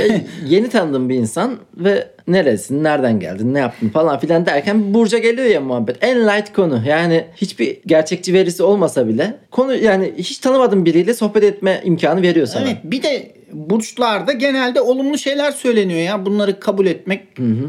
Yeni 0.48 0.68
tanıdığım 0.68 1.08
bir 1.08 1.14
insan 1.14 1.58
ve 1.76 2.10
neresin, 2.26 2.84
nereden 2.84 3.20
geldin, 3.20 3.54
ne 3.54 3.58
yaptın 3.58 3.88
falan 3.88 4.18
filan 4.18 4.46
derken 4.46 4.94
Burca 4.94 5.18
geliyor 5.18 5.48
ya 5.48 5.60
muhabbet. 5.60 5.96
En 6.00 6.18
light 6.26 6.52
konu. 6.52 6.82
Yani 6.88 7.24
hiçbir 7.36 7.78
gerçekçi 7.86 8.34
verisi 8.34 8.62
olmasa 8.62 9.08
bile 9.08 9.34
konu 9.50 9.74
yani 9.74 10.12
hiç 10.18 10.38
tanımadığın 10.38 10.84
biriyle 10.84 11.14
sohbet 11.14 11.44
etme 11.44 11.80
imkanı 11.84 12.22
veriyor 12.22 12.46
sana. 12.46 12.64
evet 12.64 12.76
bir 12.84 13.02
de 13.02 13.42
burçlarda 13.52 14.32
genelde 14.32 14.80
olumlu 14.80 15.18
şeyler 15.18 15.50
söyleniyor 15.50 16.00
ya 16.00 16.26
bunları 16.26 16.60
kabul 16.60 16.86
etmek 16.86 17.22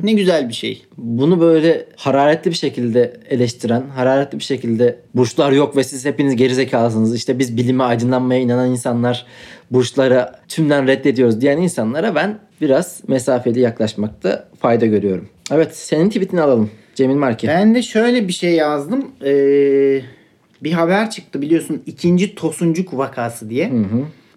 ne 0.03 0.13
güzel 0.13 0.49
bir 0.49 0.53
şey. 0.53 0.85
Bunu 0.97 1.41
böyle 1.41 1.85
hararetli 1.95 2.51
bir 2.51 2.55
şekilde 2.55 3.13
eleştiren, 3.29 3.83
hararetli 3.95 4.39
bir 4.39 4.43
şekilde 4.43 4.99
burçlar 5.15 5.51
yok 5.51 5.77
ve 5.77 5.83
siz 5.83 6.05
hepiniz 6.05 6.35
gerizekalısınız. 6.35 7.15
İşte 7.15 7.39
biz 7.39 7.57
bilime 7.57 7.83
aydınlanmaya 7.83 8.39
inanan 8.41 8.69
insanlar 8.69 9.25
burçlara 9.73 10.39
tümden 10.47 10.87
reddediyoruz 10.87 11.41
diyen 11.41 11.57
insanlara 11.57 12.15
ben 12.15 12.39
biraz 12.61 13.01
mesafeli 13.07 13.59
yaklaşmakta 13.59 14.47
fayda 14.59 14.85
görüyorum. 14.85 15.29
Evet 15.51 15.75
senin 15.75 16.09
tweetini 16.09 16.41
alalım 16.41 16.69
Cemil 16.95 17.15
Marki. 17.15 17.47
Ben 17.47 17.75
de 17.75 17.81
şöyle 17.81 18.27
bir 18.27 18.33
şey 18.33 18.53
yazdım. 18.53 19.11
Ee, 19.25 20.01
bir 20.63 20.71
haber 20.71 21.09
çıktı 21.09 21.41
biliyorsun 21.41 21.83
ikinci 21.85 22.35
Tosuncuk 22.35 22.97
vakası 22.97 23.49
diye. 23.49 23.71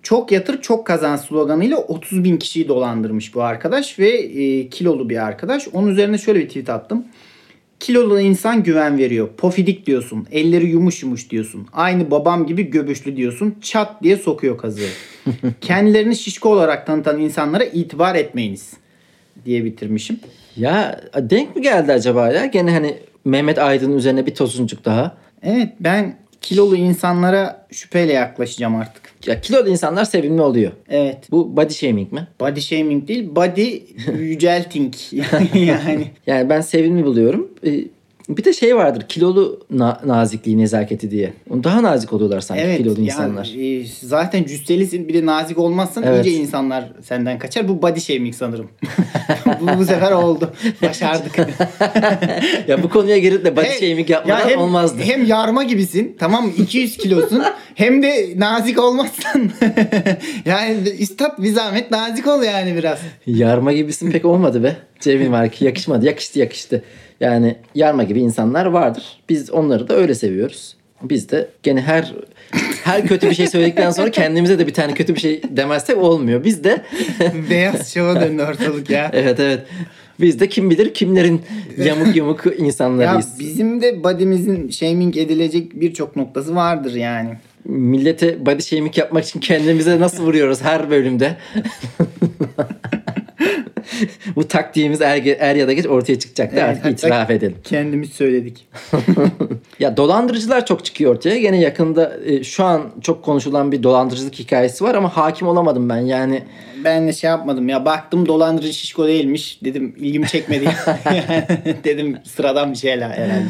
Çok 0.03 0.33
yatır 0.33 0.63
çok 0.63 0.87
kazan 0.87 1.17
sloganıyla 1.17 1.77
30 1.77 2.25
bin 2.25 2.37
kişiyi 2.37 2.69
dolandırmış 2.69 3.35
bu 3.35 3.43
arkadaş 3.43 3.99
ve 3.99 4.09
e, 4.09 4.69
kilolu 4.69 5.09
bir 5.09 5.27
arkadaş. 5.27 5.69
Onun 5.73 5.89
üzerine 5.89 6.19
şöyle 6.19 6.41
bir 6.41 6.49
tweet 6.49 6.71
attım. 6.71 7.05
Kilolu 7.81 8.21
insan 8.21 8.63
güven 8.63 8.99
veriyor. 8.99 9.29
Pofidik 9.37 9.87
diyorsun. 9.87 10.27
Elleri 10.33 10.67
yumuş 10.67 11.03
yumuş 11.03 11.31
diyorsun. 11.31 11.67
Aynı 11.73 12.11
babam 12.11 12.47
gibi 12.47 12.71
göbüşlü 12.71 13.17
diyorsun. 13.17 13.55
Çat 13.61 14.03
diye 14.03 14.17
sokuyor 14.17 14.59
kazığı. 14.59 14.89
Kendilerini 15.61 16.17
şişko 16.17 16.49
olarak 16.49 16.87
tanıtan 16.87 17.21
insanlara 17.21 17.65
itibar 17.65 18.15
etmeyiniz 18.15 18.73
diye 19.45 19.65
bitirmişim. 19.65 20.21
Ya 20.57 21.01
denk 21.17 21.57
mi 21.57 21.63
geldi 21.63 21.93
acaba 21.93 22.29
ya? 22.29 22.47
Gene 22.47 22.71
hani 22.71 22.97
Mehmet 23.25 23.59
Aydın'ın 23.59 23.97
üzerine 23.97 24.27
bir 24.27 24.35
tosuncuk 24.35 24.85
daha. 24.85 25.17
Evet 25.43 25.69
ben 25.81 26.17
kilolu 26.47 26.77
insanlara 26.77 27.67
şüpheyle 27.71 28.13
yaklaşacağım 28.13 28.77
artık. 28.77 29.03
Ya 29.27 29.41
kilolu 29.41 29.69
insanlar 29.69 30.05
sevimli 30.05 30.43
oluyor. 30.43 30.73
Evet. 30.89 31.31
Bu 31.31 31.57
body 31.57 31.73
shaming 31.73 32.13
mi? 32.13 32.29
Body 32.41 32.61
shaming 32.61 33.09
değil, 33.09 33.29
body 33.37 33.83
yücelting. 34.19 34.95
yani 35.55 36.11
Yani 36.27 36.49
ben 36.51 36.61
sevimli 36.61 37.05
buluyorum. 37.05 37.51
Bir 38.29 38.45
de 38.45 38.53
şey 38.53 38.77
vardır 38.77 39.05
kilolu 39.09 39.61
na- 39.71 40.01
nazikliği 40.07 40.59
nezaketi 40.59 41.11
diye. 41.11 41.33
Daha 41.65 41.83
nazik 41.83 42.13
oluyorlar 42.13 42.41
sanki 42.41 42.63
evet. 42.63 42.79
kilolu 42.79 42.95
yani, 42.95 43.07
insanlar. 43.07 43.55
e, 43.59 43.87
zaten 44.03 44.45
cüsselisin 44.45 45.09
bir 45.09 45.15
de 45.15 45.27
nazik 45.27 45.59
olmazsan 45.59 46.03
Evet. 46.03 46.27
iyice 46.27 46.41
insanlar 46.41 46.93
senden 47.03 47.39
kaçar. 47.39 47.69
Bu 47.69 47.83
body 47.83 48.01
shaming 48.01 48.35
sanırım. 48.35 48.69
bu, 49.61 49.79
bu 49.79 49.85
sefer 49.85 50.13
oldu. 50.13 50.53
Başardık. 50.83 51.39
ya 52.69 52.83
bu 52.83 52.89
konuya 52.89 53.19
girip 53.19 53.45
de 53.45 53.57
body 53.57 53.67
Hey, 53.67 53.89
shaming 53.89 54.11
ya 54.11 54.17
yapmadan 54.17 54.49
hem, 54.49 54.59
olmazdı. 54.59 55.03
Hem 55.03 55.25
yarma 55.25 55.63
gibisin 55.63 56.17
tamam 56.19 56.47
mı? 56.47 56.53
200 56.59 56.97
kilosun 56.97 57.43
hem 57.75 58.03
de 58.03 58.33
nazik 58.37 58.79
olmazsan 58.79 59.51
yani 60.45 60.89
istat 60.99 61.43
bir 61.43 61.53
zahmet 61.53 61.91
nazik 61.91 62.27
ol 62.27 62.43
yani 62.43 62.77
biraz. 62.77 62.99
Yarma 63.27 63.73
gibisin 63.73 64.11
pek 64.11 64.25
olmadı 64.25 64.65
be. 64.65 64.77
Cemil 65.01 65.29
Marki 65.29 65.65
yakışmadı. 65.65 66.07
Yakıştı 66.07 66.39
yakıştı. 66.39 66.85
Yani 67.21 67.57
yarma 67.75 68.03
gibi 68.03 68.21
insanlar 68.21 68.67
vardır. 68.67 69.05
Biz 69.29 69.51
onları 69.51 69.89
da 69.89 69.97
öyle 69.97 70.15
seviyoruz. 70.15 70.77
Biz 71.03 71.31
de 71.31 71.49
gene 71.63 71.81
her 71.81 72.13
her 72.85 73.07
kötü 73.07 73.31
bir 73.31 73.35
şey 73.35 73.47
söyledikten 73.47 73.91
sonra 73.91 74.11
kendimize 74.11 74.59
de 74.59 74.67
bir 74.67 74.75
tane 74.75 74.95
kötü 74.95 75.15
bir 75.15 75.21
şey 75.21 75.43
demezsek 75.51 75.99
olmuyor. 75.99 76.45
Biz 76.45 76.65
de 76.65 76.83
Beyaz 77.51 77.95
şova 77.95 78.21
döndü 78.21 78.43
ortalık 78.43 78.91
ya. 78.91 79.11
evet 79.15 79.41
evet. 79.41 79.61
Biz 80.21 80.41
de 80.41 80.49
kim 80.49 80.71
bilir 80.71 80.95
kimlerin 80.95 81.43
yamuk 81.85 82.17
yumuk 82.17 82.47
Ya 82.47 82.53
insanlarıyız. 82.55 83.41
bizim 83.41 83.83
de 83.83 84.05
body'mizin 84.05 84.71
shaming 84.71 85.17
edilecek 85.17 85.81
birçok 85.81 86.17
noktası 86.17 86.55
vardır 86.55 86.95
yani. 86.95 87.31
Millete 87.65 88.47
body 88.47 88.63
shaming 88.63 88.99
yapmak 88.99 89.25
için 89.25 89.41
kendimize 89.41 90.01
nasıl 90.01 90.25
vuruyoruz 90.25 90.63
her 90.63 90.91
bölümde. 90.91 91.37
Bu 94.37 94.49
taktiğimiz 94.49 95.01
er, 95.01 95.23
er 95.39 95.57
ya 95.57 95.69
da 95.69 95.73
geç 95.73 95.87
ortaya 95.87 96.19
çıkacak 96.19 96.57
da 96.57 96.61
Evet, 96.61 96.69
artık 96.69 96.93
itiraf 96.93 97.31
edelim. 97.31 97.57
Kendimiz 97.65 98.11
söyledik. 98.11 98.69
Ya 99.81 99.97
dolandırıcılar 99.97 100.67
çok 100.67 100.85
çıkıyor 100.85 101.15
ortaya. 101.15 101.39
Gene 101.39 101.61
yakında 101.61 102.13
e, 102.27 102.45
şu 102.45 102.65
an 102.65 102.83
çok 103.03 103.25
konuşulan 103.25 103.73
bir 103.73 103.83
dolandırıcılık 103.83 104.35
hikayesi 104.35 104.85
var 104.85 104.95
ama 104.95 105.17
hakim 105.17 105.49
olamadım 105.49 105.89
ben. 105.89 105.97
Yani 105.99 106.43
Ben 106.85 107.09
de 107.09 107.13
şey 107.13 107.31
yapmadım 107.31 107.69
ya 107.69 107.85
baktım 107.85 108.27
dolandırıcı 108.29 108.73
şişko 108.73 109.07
değilmiş 109.09 109.59
dedim 109.65 109.95
ilgimi 109.99 110.27
çekmedi 110.27 110.65
dedim 111.85 112.19
sıradan 112.25 112.73
bir 112.73 112.77
şeyler 112.77 113.11
herhalde. 113.11 113.47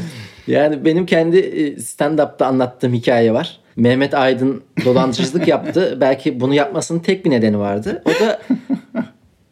yani 0.46 0.84
benim 0.84 1.06
kendi 1.06 1.38
e, 1.38 1.76
stand-up'ta 1.80 2.46
anlattığım 2.46 2.92
hikaye 2.94 3.32
var. 3.32 3.58
Mehmet 3.76 4.14
Aydın 4.14 4.62
dolandırıcılık 4.84 5.48
yaptı. 5.48 5.98
Belki 6.00 6.40
bunu 6.40 6.54
yapmasının 6.54 6.98
tek 6.98 7.24
bir 7.24 7.30
nedeni 7.30 7.58
vardı. 7.58 8.02
O 8.04 8.10
da 8.10 8.40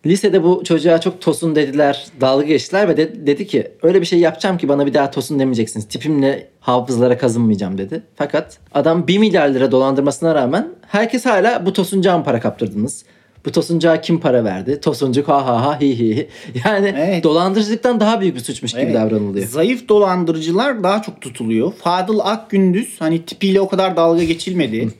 lisede 0.06 0.42
bu 0.42 0.62
çocuğa 0.64 1.00
çok 1.00 1.20
tosun 1.20 1.56
dediler, 1.56 2.06
dalga 2.20 2.44
geçtiler 2.46 2.88
ve 2.88 2.96
de- 2.96 3.26
dedi 3.26 3.46
ki 3.46 3.68
öyle 3.82 4.00
bir 4.00 4.06
şey 4.06 4.18
yapacağım 4.18 4.58
ki 4.58 4.68
bana 4.68 4.86
bir 4.86 4.94
daha 4.94 5.10
tosun 5.10 5.38
demeyeceksiniz. 5.38 5.88
Tipimle 5.88 6.48
hafızlara 6.60 7.18
kazınmayacağım 7.18 7.78
dedi. 7.78 8.02
Fakat 8.16 8.58
adam 8.74 9.06
1 9.06 9.18
milyar 9.18 9.48
lira 9.48 9.72
dolandırmasına 9.72 10.34
rağmen 10.34 10.68
herkes 10.88 11.26
hala 11.26 11.66
bu 11.66 11.72
tosuncağa 11.72 12.18
mı 12.18 12.24
para 12.24 12.40
kaptırdınız? 12.40 13.04
Bu 13.46 13.52
tosuncağa 13.52 14.00
kim 14.00 14.20
para 14.20 14.44
verdi? 14.44 14.80
Tosuncuk 14.80 15.28
ha 15.28 15.46
ha 15.46 15.62
ha 15.66 15.80
hi 15.80 15.98
hi. 15.98 16.28
Yani 16.64 16.94
Evet. 16.98 17.24
dolandırıcılıktan 17.24 18.00
daha 18.00 18.20
büyük 18.20 18.34
bir 18.34 18.40
suçmuş 18.40 18.72
gibi 18.72 18.82
Evet. 18.82 18.94
davranılıyor. 18.94 19.46
Zayıf 19.46 19.88
dolandırıcılar 19.88 20.82
daha 20.84 21.02
çok 21.02 21.20
tutuluyor. 21.20 21.72
Fadıl 21.72 22.18
Akgündüz 22.18 22.96
hani 22.98 23.24
tipiyle 23.24 23.60
o 23.60 23.68
kadar 23.68 23.96
dalga 23.96 24.24
geçilmedi. 24.24 24.88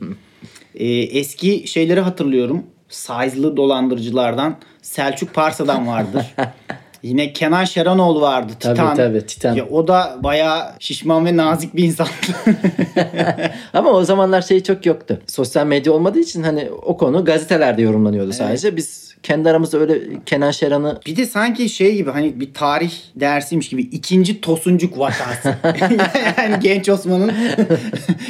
Ee, 0.74 0.86
eski 0.88 1.68
şeyleri 1.68 2.00
hatırlıyorum. 2.00 2.62
Size'lı 2.88 3.56
dolandırıcılardan 3.56 4.56
Selçuk 4.84 5.34
Parsa'dan 5.34 5.86
vardır. 5.86 6.34
Yine 7.04 7.32
Kenan 7.32 7.64
Şeranoğlu 7.64 8.20
vardı. 8.20 8.52
Tabii, 8.60 8.74
Titan. 8.74 8.96
tabii, 8.96 9.26
Titan. 9.26 9.54
Ya, 9.54 9.68
o 9.68 9.88
da 9.88 10.18
bayağı 10.22 10.72
şişman 10.78 11.26
ve 11.26 11.36
nazik 11.36 11.76
bir 11.76 11.84
insandı. 11.84 12.10
Ama 13.72 13.90
o 13.90 14.04
zamanlar 14.04 14.42
şey 14.42 14.62
çok 14.62 14.86
yoktu. 14.86 15.20
Sosyal 15.26 15.66
medya 15.66 15.92
olmadığı 15.92 16.18
için 16.18 16.42
hani 16.42 16.70
o 16.82 16.96
konu 16.96 17.24
gazetelerde 17.24 17.82
yorumlanıyordu 17.82 18.32
sadece. 18.32 18.76
Biz 18.76 19.14
kendi 19.24 19.50
aramızda 19.50 19.78
öyle 19.78 20.00
Kenan 20.26 20.50
Şeran'ı 20.50 21.00
Bir 21.06 21.16
de 21.16 21.26
sanki 21.26 21.68
şey 21.68 21.94
gibi 21.94 22.10
hani 22.10 22.40
bir 22.40 22.54
tarih 22.54 22.92
dersiymiş 23.16 23.68
gibi 23.68 23.82
ikinci 23.82 24.40
Tosuncuk 24.40 24.98
vakası. 24.98 25.54
yani 26.38 26.56
genç 26.60 26.88
Osman'ın 26.88 27.32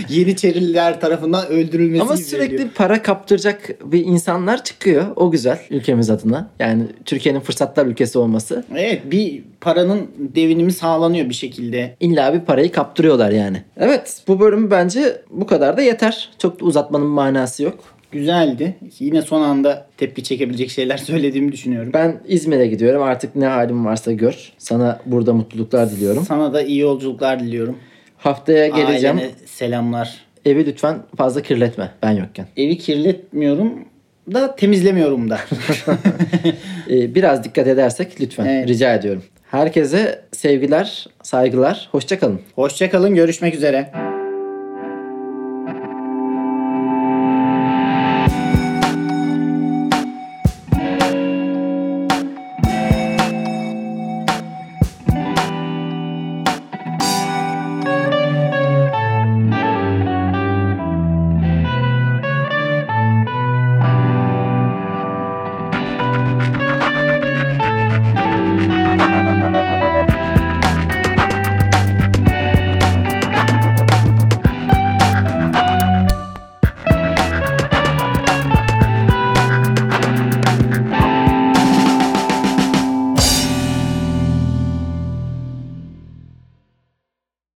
Yeniçeriler 0.09 1.01
tarafından 1.01 1.47
öldürülmesi 1.47 2.03
ama 2.03 2.15
gibi 2.15 2.25
sürekli 2.25 2.51
geliyor. 2.51 2.69
para 2.75 3.03
kaptıracak 3.03 3.71
bir 3.93 4.05
insanlar 4.05 4.65
çıkıyor. 4.65 5.07
O 5.17 5.31
güzel 5.31 5.59
ülkemiz 5.71 6.11
adına. 6.11 6.49
Yani 6.59 6.83
Türkiye'nin 7.05 7.41
fırsatlar 7.41 7.87
ülkesi 7.87 8.19
olması. 8.19 8.64
Evet 8.77 9.03
bir 9.11 9.43
paranın 9.61 10.11
devinimi 10.19 10.73
sağlanıyor 10.73 11.29
bir 11.29 11.35
şekilde. 11.35 11.97
İlla 12.01 12.35
bir 12.35 12.41
parayı 12.41 12.73
kaptırıyorlar 12.73 13.31
yani. 13.31 13.63
Evet 13.77 14.23
bu 14.29 14.41
bölüm 14.41 14.71
bence 14.71 15.23
bu 15.31 15.47
kadar 15.47 15.77
da 15.77 15.83
yeter. 15.83 16.31
Çok 16.39 16.61
da 16.61 16.65
uzatmanın 16.65 17.07
manası 17.07 17.63
yok. 17.63 17.85
Güzeldi. 18.13 18.77
Yine 18.99 19.23
son 19.23 19.41
anda 19.41 19.87
tepki 19.97 20.23
çekebilecek 20.23 20.71
şeyler 20.71 20.97
söylediğimi 21.11 21.53
düşünüyorum. 21.53 21.91
Ben 21.95 22.21
İzmir'e 22.29 22.67
gidiyorum. 22.67 23.03
Artık 23.03 23.37
ne 23.37 23.47
halim 23.47 23.85
varsa 23.85 24.13
gör. 24.13 24.53
Sana 24.59 25.01
burada 25.07 25.33
mutluluklar 25.33 25.91
diliyorum. 25.91 26.25
Sana 26.25 26.53
da 26.53 26.63
iyi 26.63 26.79
yolculuklar 26.79 27.41
diliyorum. 27.41 27.77
Haftaya 28.19 28.67
geleceğim. 28.67 29.17
Ailene 29.17 29.31
selamlar. 29.47 30.25
Evi 30.45 30.67
lütfen 30.67 30.99
fazla 31.17 31.43
kirletme 31.43 31.91
ben 32.03 32.11
yokken. 32.13 32.47
Evi 32.57 32.79
kirletmiyorum 32.79 33.73
da 34.33 34.57
temizlemiyorum 34.57 35.31
da. 35.31 35.39
Ee, 36.91 37.15
biraz 37.15 37.45
dikkat 37.45 37.67
edersek 37.67 38.21
lütfen 38.21 38.45
Evet. 38.45 38.69
rica 38.69 38.95
ediyorum. 38.95 39.23
Herkese 39.51 40.23
sevgiler, 40.33 41.07
saygılar, 41.23 41.89
hoşça 41.93 42.19
kalın. 42.19 42.41
Hoşçakalın 42.55 43.15
görüşmek 43.15 43.55
üzere. 43.55 44.14